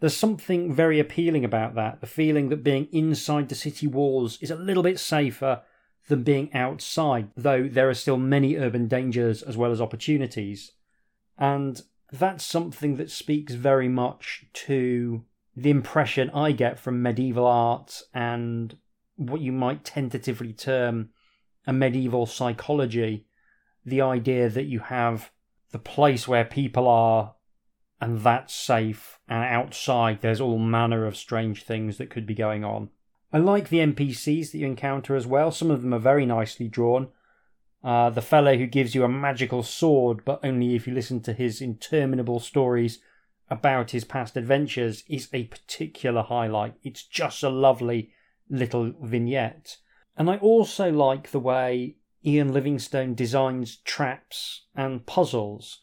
[0.00, 4.50] There's something very appealing about that the feeling that being inside the city walls is
[4.50, 5.62] a little bit safer
[6.08, 10.72] than being outside, though there are still many urban dangers as well as opportunities.
[11.38, 11.80] And
[12.12, 15.24] that's something that speaks very much to
[15.56, 18.76] the impression I get from medieval art and
[19.16, 21.10] what you might tentatively term
[21.66, 23.26] a medieval psychology.
[23.84, 25.30] The idea that you have
[25.72, 27.34] the place where people are
[28.00, 32.64] and that's safe, and outside there's all manner of strange things that could be going
[32.64, 32.90] on.
[33.32, 35.50] I like the NPCs that you encounter as well.
[35.50, 37.08] Some of them are very nicely drawn.
[37.84, 41.32] Uh, the fellow who gives you a magical sword, but only if you listen to
[41.32, 42.98] his interminable stories
[43.48, 46.74] about his past adventures, is a particular highlight.
[46.82, 48.10] It's just a lovely
[48.50, 49.76] little vignette.
[50.16, 55.80] And I also like the way Ian Livingstone designs traps and puzzles.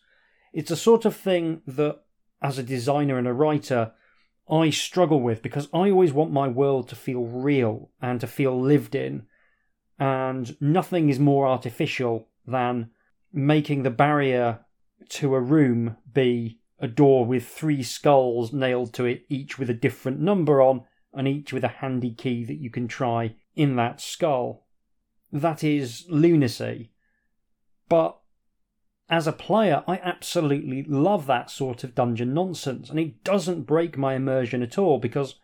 [0.51, 2.01] It's a sort of thing that,
[2.41, 3.93] as a designer and a writer,
[4.49, 8.59] I struggle with because I always want my world to feel real and to feel
[8.59, 9.25] lived in.
[9.99, 12.89] And nothing is more artificial than
[13.31, 14.59] making the barrier
[15.09, 19.73] to a room be a door with three skulls nailed to it, each with a
[19.73, 20.83] different number on,
[21.13, 24.65] and each with a handy key that you can try in that skull.
[25.31, 26.91] That is lunacy.
[27.87, 28.17] But
[29.09, 33.97] as a player, I absolutely love that sort of dungeon nonsense, and it doesn't break
[33.97, 35.35] my immersion at all because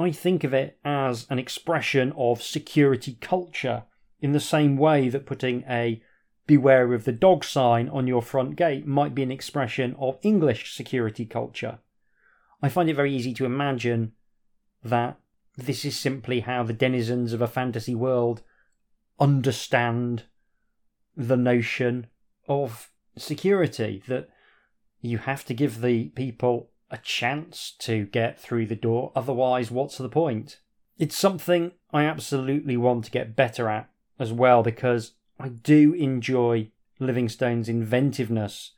[0.00, 3.84] I think of it as an expression of security culture
[4.20, 6.02] in the same way that putting a
[6.46, 10.74] beware of the dog sign on your front gate might be an expression of English
[10.74, 11.78] security culture.
[12.62, 14.12] I find it very easy to imagine
[14.82, 15.18] that
[15.56, 18.42] this is simply how the denizens of a fantasy world
[19.18, 20.24] understand
[21.14, 22.06] the notion
[22.48, 24.28] of security that
[25.02, 29.98] you have to give the people a chance to get through the door, otherwise, what's
[29.98, 30.58] the point?
[30.98, 33.88] It's something I absolutely want to get better at
[34.18, 38.72] as well because I do enjoy Livingstone's inventiveness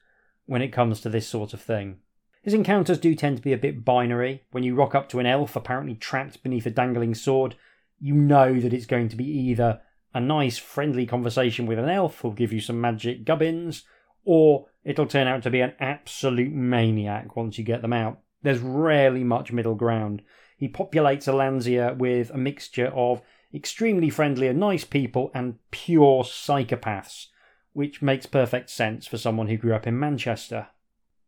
[0.47, 1.99] when it comes to this sort of thing.
[2.43, 4.45] His encounters do tend to be a bit binary.
[4.51, 7.55] When you rock up to an elf apparently trapped beneath a dangling sword,
[8.01, 9.81] you know that it's going to be either
[10.13, 13.85] a nice friendly conversation with an elf who'll give you some magic gubbins,
[14.25, 18.21] or it'll turn out to be an absolute maniac once you get them out.
[18.43, 20.23] There's rarely much middle ground.
[20.57, 23.23] He populates Allansia with a mixture of
[23.55, 27.27] extremely friendly and nice people and pure psychopaths,
[27.73, 30.69] which makes perfect sense for someone who grew up in Manchester.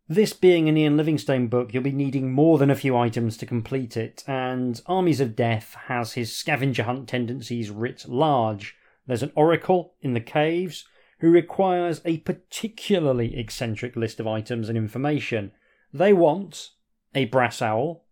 [0.07, 3.47] This being an Ian Livingstone book, you'll be needing more than a few items to
[3.47, 8.77] complete it, and Armies of Death has his scavenger hunt tendencies writ large.
[9.07, 10.85] There's an oracle in the caves
[11.21, 15.53] who requires a particularly eccentric list of items and information.
[15.93, 16.71] They want
[17.15, 18.05] a brass owl,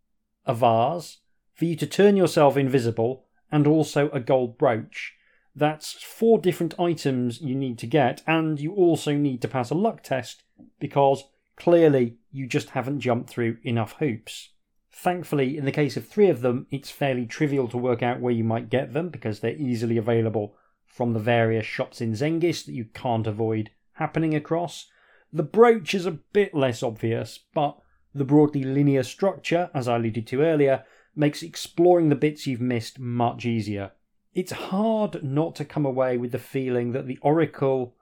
[0.47, 1.19] a vase,
[1.55, 5.15] for you to turn yourself invisible, and also a gold brooch.
[5.55, 9.75] That's four different items you need to get, and you also need to pass a
[9.75, 10.43] luck test
[10.81, 11.25] because
[11.57, 14.51] clearly you just haven't jumped through enough hoops.
[14.91, 18.33] Thankfully, in the case of three of them, it's fairly trivial to work out where
[18.33, 20.57] you might get them because they're easily available
[20.93, 24.91] from the various shops in Zengis that you can't avoid happening across.
[25.33, 27.79] The brooch is a bit less obvious, but
[28.15, 30.85] the broadly linear structure, as I alluded to earlier,
[31.17, 33.93] makes exploring the bits you've missed much easier.
[34.35, 37.95] It's hard not to come away with the feeling that the Oracle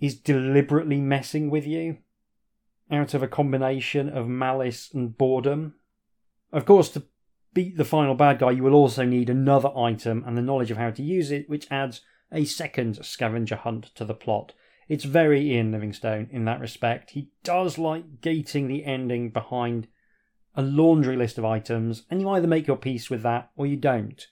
[0.00, 1.98] is deliberately messing with you
[2.90, 5.74] out of a combination of malice and boredom.
[6.52, 6.98] Of course,
[7.54, 10.78] beat the final bad guy, you will also need another item and the knowledge of
[10.78, 12.00] how to use it, which adds
[12.32, 14.52] a second scavenger hunt to the plot.
[14.88, 17.10] It's very Ian Livingstone in that respect.
[17.10, 19.88] He does like gating the ending behind
[20.54, 23.76] a laundry list of items, and you either make your peace with that or you
[23.76, 24.26] don't.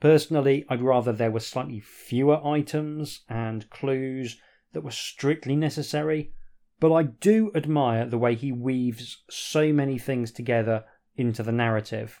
[0.00, 4.38] Personally, I'd rather there were slightly fewer items and clues
[4.72, 6.32] that were strictly necessary,
[6.78, 10.84] but I do admire the way he weaves so many things together
[11.16, 12.20] into the narrative.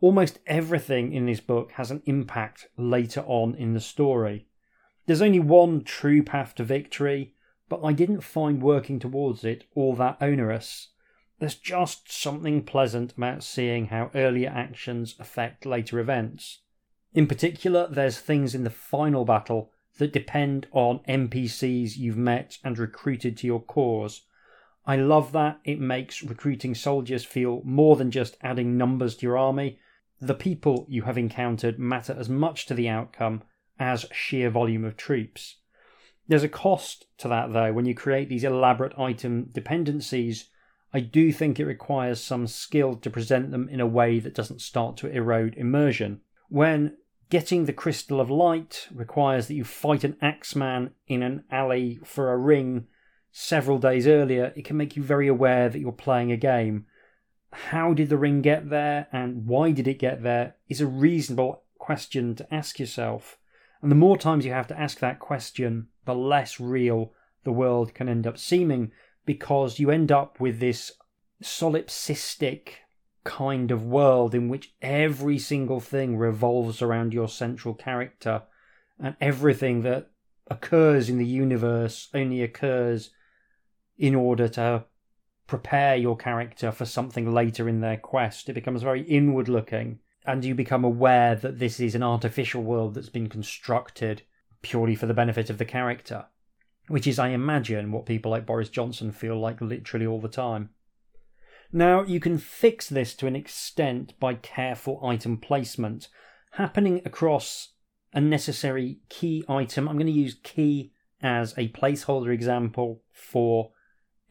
[0.00, 4.46] Almost everything in this book has an impact later on in the story.
[5.06, 7.34] There's only one true path to victory,
[7.68, 10.88] but I didn't find working towards it all that onerous.
[11.38, 16.60] There's just something pleasant about seeing how earlier actions affect later events.
[17.14, 22.78] In particular, there's things in the final battle that depend on NPCs you've met and
[22.78, 24.22] recruited to your cause.
[24.84, 25.60] I love that.
[25.64, 29.78] It makes recruiting soldiers feel more than just adding numbers to your army.
[30.20, 33.42] The people you have encountered matter as much to the outcome
[33.78, 35.56] as sheer volume of troops.
[36.28, 40.48] There's a cost to that, though, when you create these elaborate item dependencies.
[40.92, 44.60] I do think it requires some skill to present them in a way that doesn't
[44.60, 46.22] start to erode immersion.
[46.48, 46.96] When
[47.28, 52.32] getting the Crystal of Light requires that you fight an Axeman in an alley for
[52.32, 52.86] a ring
[53.30, 56.86] several days earlier, it can make you very aware that you're playing a game.
[57.70, 61.62] How did the ring get there and why did it get there is a reasonable
[61.78, 63.38] question to ask yourself.
[63.80, 67.12] And the more times you have to ask that question, the less real
[67.44, 68.90] the world can end up seeming
[69.24, 70.92] because you end up with this
[71.42, 72.68] solipsistic
[73.24, 78.42] kind of world in which every single thing revolves around your central character
[78.98, 80.10] and everything that
[80.48, 83.10] occurs in the universe only occurs
[83.98, 84.84] in order to
[85.46, 88.48] prepare your character for something later in their quest.
[88.48, 92.94] It becomes very inward looking and you become aware that this is an artificial world
[92.94, 94.22] that's been constructed
[94.60, 96.26] purely for the benefit of the character,
[96.88, 100.70] which is, I imagine, what people like Boris Johnson feel like literally all the time.
[101.72, 106.08] Now, you can fix this to an extent by careful item placement,
[106.52, 107.74] happening across
[108.12, 109.88] a necessary key item.
[109.88, 110.92] I'm going to use key
[111.22, 113.72] as a placeholder example for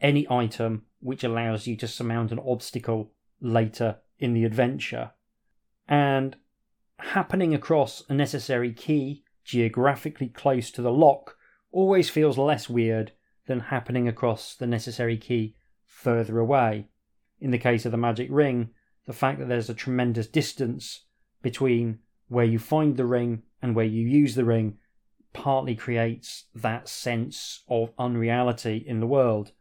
[0.00, 5.12] any item which allows you to surmount an obstacle later in the adventure
[5.88, 6.36] and
[6.98, 11.36] happening across a necessary key geographically close to the lock
[11.70, 13.12] always feels less weird
[13.46, 15.54] than happening across the necessary key
[15.84, 16.88] further away.
[17.40, 18.70] In the case of the magic ring,
[19.06, 21.04] the fact that there's a tremendous distance
[21.42, 24.78] between where you find the ring and where you use the ring
[25.32, 29.52] partly creates that sense of unreality in the world.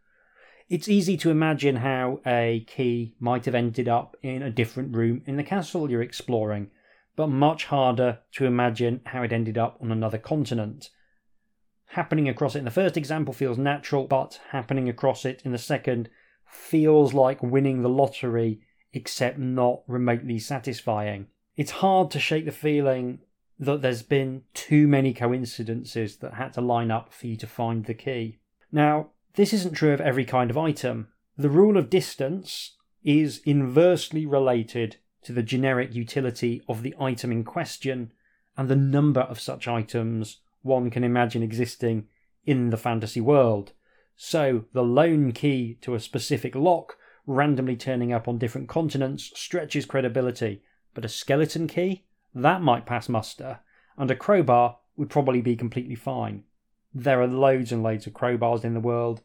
[0.68, 5.22] It's easy to imagine how a key might have ended up in a different room
[5.28, 6.72] in the castle you're exploring,
[7.16, 10.90] but much harder to imagine how it ended up on another continent.
[11.90, 15.60] Happening across it in the first example feels natural, but happening across it in the
[15.60, 16.10] second
[16.48, 18.62] feels like winning the lottery,
[18.92, 21.28] except not remotely satisfying.
[21.56, 23.20] It's hard to shake the feeling
[23.60, 27.86] that there's been too many coincidences that had to line up for you to find
[27.86, 28.40] the key.
[28.72, 31.10] Now, this isn't true of every kind of item.
[31.38, 37.44] The rule of distance is inversely related to the generic utility of the item in
[37.44, 38.12] question
[38.58, 42.08] and the number of such items one can imagine existing
[42.46, 43.74] in the fantasy world.
[44.16, 49.86] So, the lone key to a specific lock randomly turning up on different continents stretches
[49.86, 50.64] credibility,
[50.94, 52.06] but a skeleton key?
[52.34, 53.60] That might pass muster,
[53.98, 56.44] and a crowbar would probably be completely fine
[56.98, 59.22] there are loads and loads of crowbars in the world.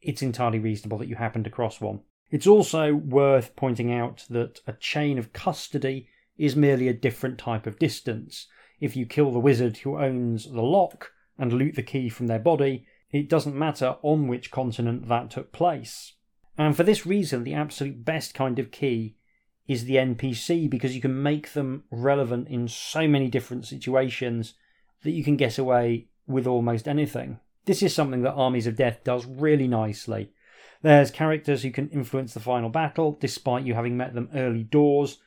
[0.00, 2.00] It's entirely reasonable that you happened across one.
[2.30, 6.08] It's also worth pointing out that a chain of custody
[6.38, 8.46] is merely a different type of distance.
[8.80, 12.38] If you kill the wizard who owns the lock and loot the key from their
[12.38, 16.14] body, it doesn't matter on which continent that took place.
[16.56, 19.16] And for this reason, the absolute best kind of key
[19.68, 24.54] is the NPC because you can make them relevant in so many different situations
[25.02, 27.38] that you can get away with almost anything.
[27.64, 30.32] This is something that Armies of Death does really nicely.
[30.82, 35.18] There's characters who can influence the final battle despite you having met them early doors,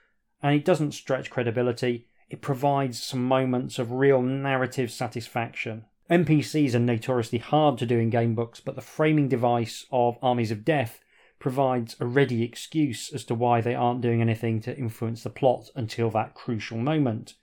[0.44, 5.86] and it doesn't stretch credibility, it provides some moments of real narrative satisfaction.
[6.10, 10.66] NPCs are notoriously hard to do in gamebooks, but the framing device of Armies of
[10.66, 11.00] Death
[11.40, 15.70] provides a ready excuse as to why they aren't doing anything to influence the plot
[15.76, 17.36] until that crucial moment.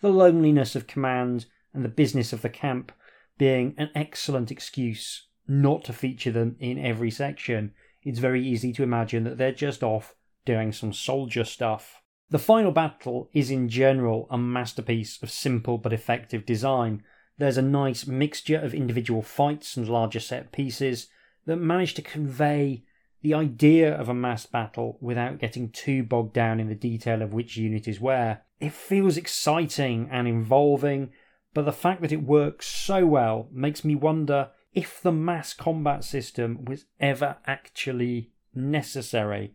[0.00, 2.92] The loneliness of command and the business of the camp
[3.38, 7.72] being an excellent excuse not to feature them in every section,
[8.02, 12.02] it's very easy to imagine that they're just off doing some soldier stuff.
[12.30, 17.02] The final battle is in general a masterpiece of simple but effective design.
[17.38, 21.08] There's a nice mixture of individual fights and larger set pieces
[21.46, 22.84] that manage to convey
[23.22, 27.32] the idea of a mass battle without getting too bogged down in the detail of
[27.32, 28.42] which unit is where.
[28.58, 31.10] It feels exciting and involving,
[31.54, 36.02] but the fact that it works so well makes me wonder if the mass combat
[36.02, 39.54] system was ever actually necessary.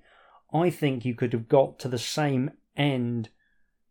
[0.53, 3.29] I think you could have got to the same end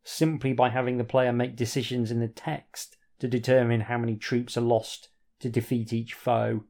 [0.04, 4.56] simply by having the player make decisions in the text to determine how many troops
[4.56, 5.08] are lost
[5.40, 6.62] to defeat each foe.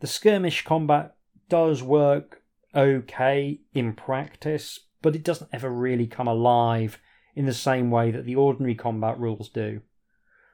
[0.00, 1.16] The skirmish combat
[1.48, 2.42] does work
[2.74, 7.00] okay in practice, but it doesn't ever really come alive
[7.34, 9.80] in the same way that the ordinary combat rules do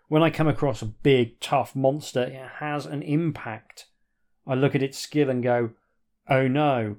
[0.08, 3.86] when I come across a big, tough monster, it has an impact.
[4.46, 5.70] I look at its skill and go,
[6.28, 6.96] oh no.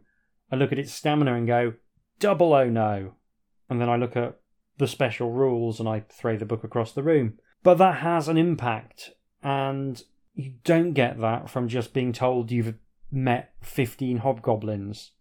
[0.51, 1.73] I look at its stamina and go,
[2.19, 3.13] double oh no.
[3.69, 4.39] and then I look at
[4.77, 7.39] the special rules and I throw the book across the room.
[7.63, 9.11] But that has an impact,
[9.43, 10.01] and
[10.33, 12.75] you don't get that from just being told you've
[13.11, 15.11] met 15 hobgoblins.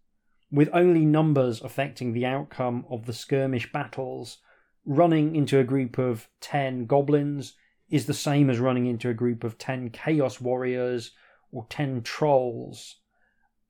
[0.51, 4.37] With only numbers affecting the outcome of the skirmish battles,
[4.85, 7.55] running into a group of 10 goblins
[7.89, 11.11] is the same as running into a group of 10 chaos warriors
[11.51, 12.97] or 10 trolls,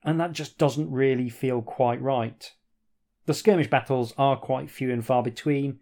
[0.03, 2.53] and that just doesn't really feel quite right.
[3.25, 5.79] The skirmish battles are quite few and far between.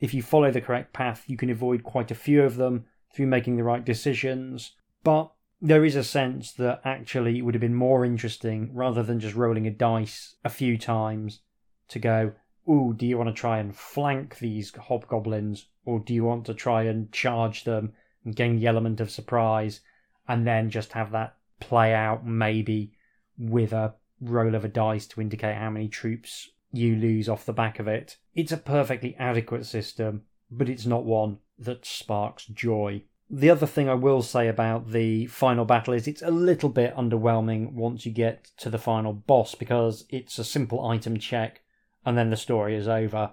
[0.00, 3.26] If you follow the correct path, you can avoid quite a few of them through
[3.26, 4.72] making the right decisions,
[5.04, 9.18] but there is a sense that actually it would have been more interesting rather than
[9.18, 11.40] just rolling a dice a few times
[11.88, 12.32] to go,
[12.68, 16.54] ooh, do you want to try and flank these hobgoblins or do you want to
[16.54, 17.92] try and charge them
[18.24, 19.80] and gain the element of surprise
[20.28, 22.92] and then just have that play out maybe
[23.38, 27.52] with a roll of a dice to indicate how many troops you lose off the
[27.52, 28.16] back of it.
[28.34, 33.02] It's a perfectly adequate system, but it's not one that sparks joy.
[33.30, 36.96] The other thing I will say about the final battle is it's a little bit
[36.96, 41.62] underwhelming once you get to the final boss because it's a simple item check
[42.08, 43.32] and then the story is over.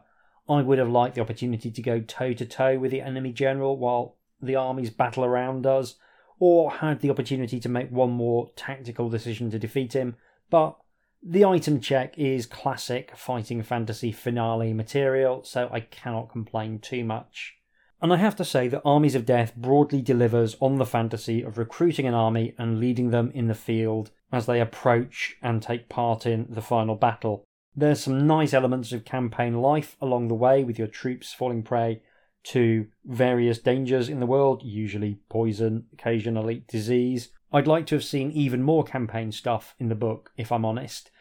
[0.49, 3.77] I would have liked the opportunity to go toe to toe with the enemy general
[3.77, 5.95] while the armies battle around us,
[6.39, 10.18] or had the opportunity to make one more tactical decision to defeat him,
[10.49, 10.76] but
[11.23, 17.56] the item check is classic fighting fantasy finale material, so I cannot complain too much.
[18.02, 21.57] And I have to say that Armies of Death broadly delivers on the fantasy of
[21.57, 26.26] recruiting an army and leading them in the field as they approach and take part
[26.26, 27.45] in the final battle.
[27.77, 32.02] There's some nice elements of campaign life along the way with your troops falling prey
[32.45, 37.30] to various dangers in the world, usually poison, occasionally disease.
[37.52, 41.11] I'd like to have seen even more campaign stuff in the book, if I'm honest.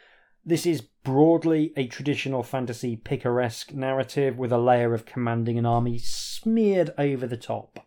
[0.44, 5.98] This is broadly a traditional fantasy picaresque narrative with a layer of commanding an army
[5.98, 7.86] smeared over the top.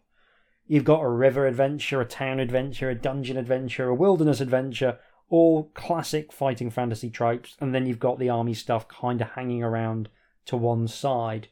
[0.66, 5.00] You've got a river adventure, a town adventure, a dungeon adventure, a wilderness adventure,
[5.30, 9.64] all classic fighting fantasy tropes, and then you've got the army stuff kind of hanging
[9.64, 10.10] around
[10.46, 11.50] to one side.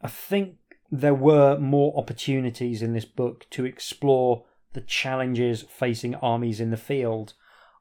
[0.00, 0.56] I think
[0.90, 4.44] there were more opportunities in this book to explore
[4.74, 7.34] the challenges facing armies in the field.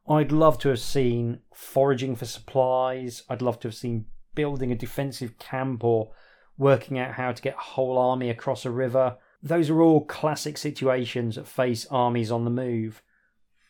[0.08, 4.76] I'd love to have seen foraging for supplies, I'd love to have seen building a
[4.76, 6.12] defensive camp or
[6.58, 9.18] working out how to get a whole army across a river.
[9.44, 13.02] Those are all classic situations that face armies on the move.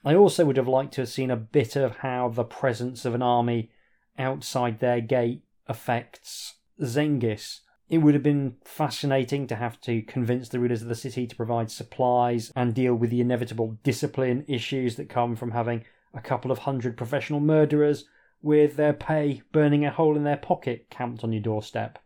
[0.03, 3.13] I also would have liked to have seen a bit of how the presence of
[3.13, 3.69] an army
[4.17, 7.61] outside their gate affects Zengis.
[7.87, 11.35] It would have been fascinating to have to convince the rulers of the city to
[11.35, 15.83] provide supplies and deal with the inevitable discipline issues that come from having
[16.13, 18.05] a couple of hundred professional murderers
[18.41, 21.99] with their pay burning a hole in their pocket camped on your doorstep.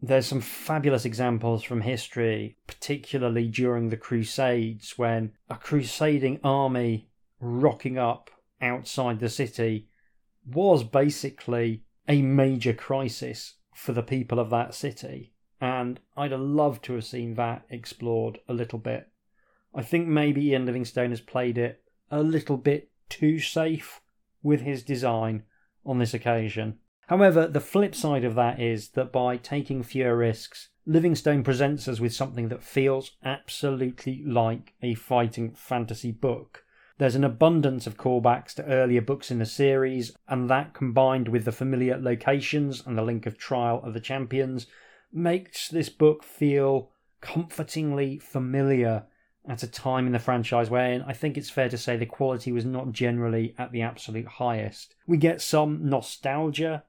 [0.00, 7.08] There's some fabulous examples from history, particularly during the Crusades, when a crusading army
[7.44, 8.30] rocking up
[8.60, 9.88] outside the city
[10.46, 15.32] was basically a major crisis for the people of that city.
[15.60, 19.08] And I'd have loved to have seen that explored a little bit.
[19.74, 24.00] I think maybe Ian Livingstone has played it a little bit too safe
[24.42, 25.44] with his design
[25.84, 26.78] on this occasion.
[27.08, 32.00] However, the flip side of that is that by taking fewer risks, Livingstone presents us
[32.00, 36.63] with something that feels absolutely like a fighting fantasy book.
[36.98, 41.44] There's an abundance of callbacks to earlier books in the series, and that combined with
[41.44, 44.66] the familiar locations and the link of Trial of the Champions
[45.12, 46.90] makes this book feel
[47.20, 49.04] comfortingly familiar
[49.46, 52.52] at a time in the franchise where I think it's fair to say the quality
[52.52, 54.94] was not generally at the absolute highest.
[55.06, 56.84] We get some nostalgia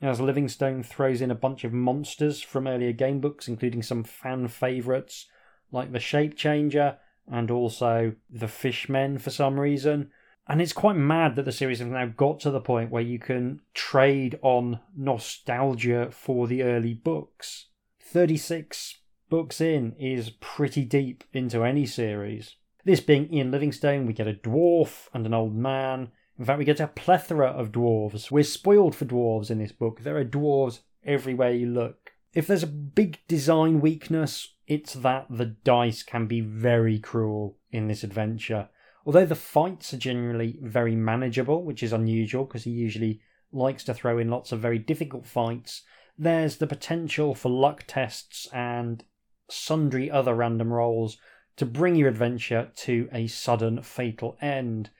[0.00, 4.48] as Livingstone throws in a bunch of monsters from earlier game books, including some fan
[4.48, 5.26] favourites
[5.70, 6.96] like the Shape Changer
[7.30, 10.10] and also the Fishmen for some reason.
[10.48, 13.20] And it's quite mad that the series have now got to the point where you
[13.20, 17.66] can trade on nostalgia for the early books.
[18.02, 18.98] 36
[19.28, 22.56] books in is pretty deep into any series.
[22.84, 26.10] This being Ian Livingstone, we get a dwarf and an old man.
[26.36, 28.30] In fact, we get a plethora of dwarves.
[28.30, 30.00] We're spoiled for dwarves in this book.
[30.00, 32.12] There are dwarves everywhere you look.
[32.32, 37.88] If there's a big design weakness, it's that the dice can be very cruel in
[37.88, 38.68] this adventure.
[39.04, 43.20] Although the fights are generally very manageable, which is unusual because he usually
[43.50, 45.82] likes to throw in lots of very difficult fights,
[46.16, 49.02] there's the potential for luck tests and
[49.48, 51.18] sundry other random rolls
[51.56, 54.90] to bring your adventure to a sudden fatal end.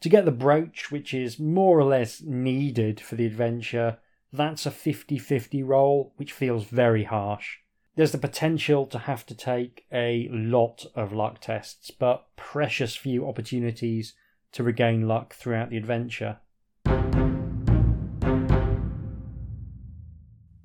[0.00, 3.98] To get the brooch, which is more or less needed for the adventure,
[4.32, 7.58] that's a 50 50 roll, which feels very harsh.
[7.96, 13.28] There's the potential to have to take a lot of luck tests, but precious few
[13.28, 14.14] opportunities
[14.52, 16.38] to regain luck throughout the adventure.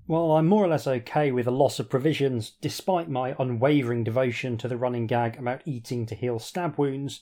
[0.07, 4.55] While I'm more or less okay with a loss of provisions, despite my unwavering devotion
[4.59, 7.21] to the running gag about eating to heal stab wounds,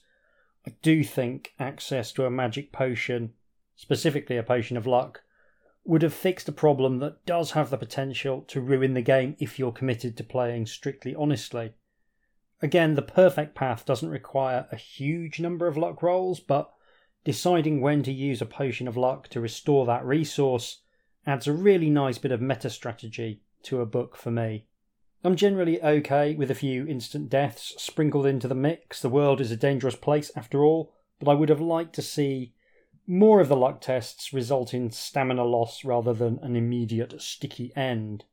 [0.67, 3.33] I do think access to a magic potion,
[3.77, 5.21] specifically a potion of luck,
[5.85, 9.59] would have fixed a problem that does have the potential to ruin the game if
[9.59, 11.73] you're committed to playing strictly honestly.
[12.61, 16.71] Again, the perfect path doesn't require a huge number of luck rolls, but
[17.25, 20.79] deciding when to use a potion of luck to restore that resource
[21.25, 24.65] adds a really nice bit of meta strategy to a book for me.
[25.25, 29.01] I'm generally okay with a few instant deaths sprinkled into the mix.
[29.01, 32.53] The world is a dangerous place after all, but I would have liked to see
[33.07, 38.23] more of the luck tests result in stamina loss rather than an immediate sticky end.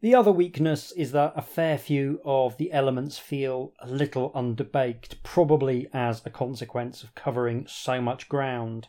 [0.00, 5.22] The other weakness is that a fair few of the elements feel a little underbaked,
[5.24, 8.88] probably as a consequence of covering so much ground.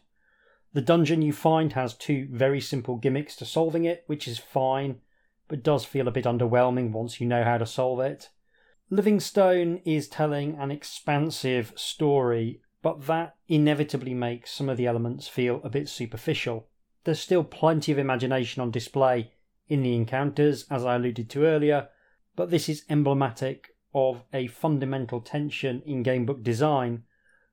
[0.74, 5.02] The dungeon you find has two very simple gimmicks to solving it, which is fine,
[5.48, 8.30] but does feel a bit underwhelming once you know how to solve it.
[8.92, 15.62] Livingstone is telling an expansive story, but that inevitably makes some of the elements feel
[15.64, 16.68] a bit superficial.
[17.04, 19.32] There's still plenty of imagination on display
[19.68, 21.90] in the encounters, as I alluded to earlier,
[22.36, 27.04] but this is emblematic of a fundamental tension in gamebook design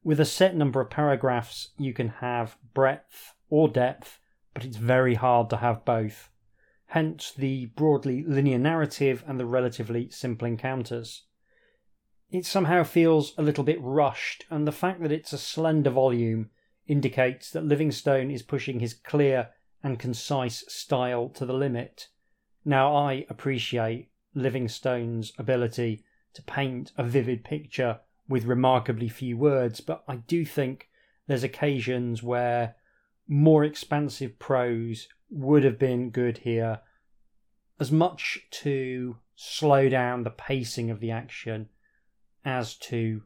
[0.07, 4.21] with a set number of paragraphs, you can have breadth or depth,
[4.55, 6.31] but it's very hard to have both.
[6.87, 11.25] Hence the broadly linear narrative and the relatively simple encounters.
[12.31, 16.51] It somehow feels a little bit rushed, and the fact that it's a slender volume
[16.87, 19.51] indicates that Livingstone is pushing his clear
[19.83, 22.09] and concise style to the limit.
[22.65, 26.05] Now, I appreciate Livingstone's ability
[26.35, 30.89] to paint a vivid picture with remarkably few words, but I do think
[31.29, 32.75] there's occasions where
[33.29, 36.81] more expansive prose would have been good here,
[37.79, 41.69] as much to slow down the pacing of the action
[42.47, 43.23] as to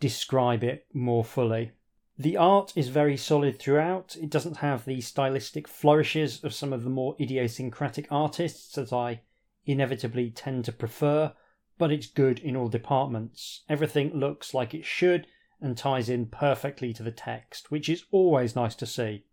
[0.00, 1.70] describe it more fully.
[2.18, 4.16] The art is very solid throughout.
[4.20, 9.20] It doesn't have the stylistic flourishes of some of the more idiosyncratic artists that I
[9.64, 11.34] inevitably tend to prefer,
[11.78, 13.62] but it's good in all departments.
[13.68, 15.26] Everything looks like it should
[15.60, 19.24] and ties in perfectly to the text, which is always nice to see.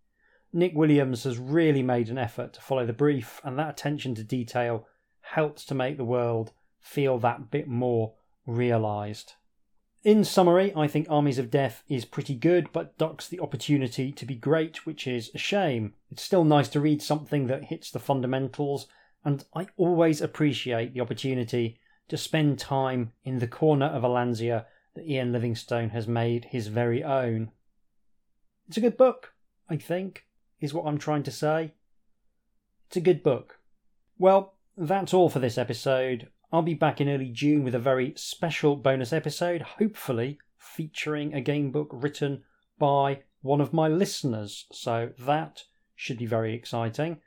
[0.52, 4.24] Nik Williams has really made an effort to follow the brief, and that attention to
[4.24, 4.88] detail
[5.22, 8.14] helps to make the world feel that bit more
[8.46, 9.34] realised.
[10.04, 14.26] In summary, I think Armies of Death is pretty good, but ducks the opportunity to
[14.26, 15.94] be great, which is a shame.
[16.12, 18.88] It's still nice to read something that hits the fundamentals,
[19.24, 21.80] and I always appreciate the opportunity
[22.10, 24.66] to spend time in the corner of Allansia
[24.96, 27.52] that Ian Livingstone has made his very own.
[28.68, 29.34] It's a good book,
[29.70, 30.26] I think,
[30.60, 31.74] is what I'm trying to say.
[32.88, 33.60] It's a good book.
[34.20, 36.28] Well, that's all for this episode.
[36.54, 41.42] I'll be back in early June with a very special bonus episode, hopefully featuring a
[41.42, 42.44] game book written
[42.78, 44.68] by one of my listeners.
[44.72, 45.64] So that
[45.96, 47.22] should be very exciting.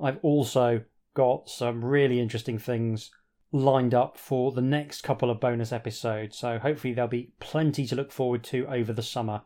[0.00, 0.82] I've also
[1.14, 3.12] got some really interesting things
[3.52, 7.94] lined up for the next couple of bonus episodes, so hopefully there'll be plenty to
[7.94, 9.42] look forward to over the summer.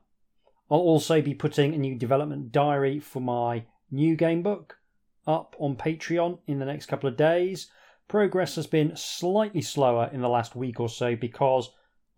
[0.70, 4.78] I'll also be putting a new development diary for my new game book
[5.26, 7.70] up on Patreon in the next couple of days.
[8.08, 11.70] Progress has been slightly slower in the last week or so because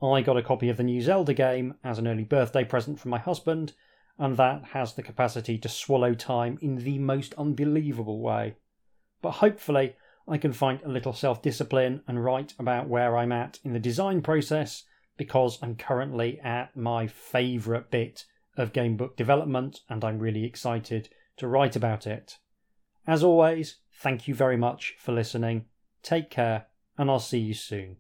[0.03, 3.11] I got a copy of the new Zelda game as an early birthday present from
[3.11, 3.73] my husband,
[4.19, 8.57] and that has the capacity to swallow time in the most unbelievable way.
[9.23, 9.97] But hopefully,
[10.29, 13.81] I can find a little self discipline and write about where I'm at in the
[13.81, 14.85] design process
[15.17, 18.27] because I'm currently at my favourite bit
[18.59, 21.09] of gamebook development and I'm really excited
[21.39, 22.37] to write about it.
[23.07, 25.65] As always, thank you very much for listening.
[26.09, 27.99] Take care, and I'll see you soon.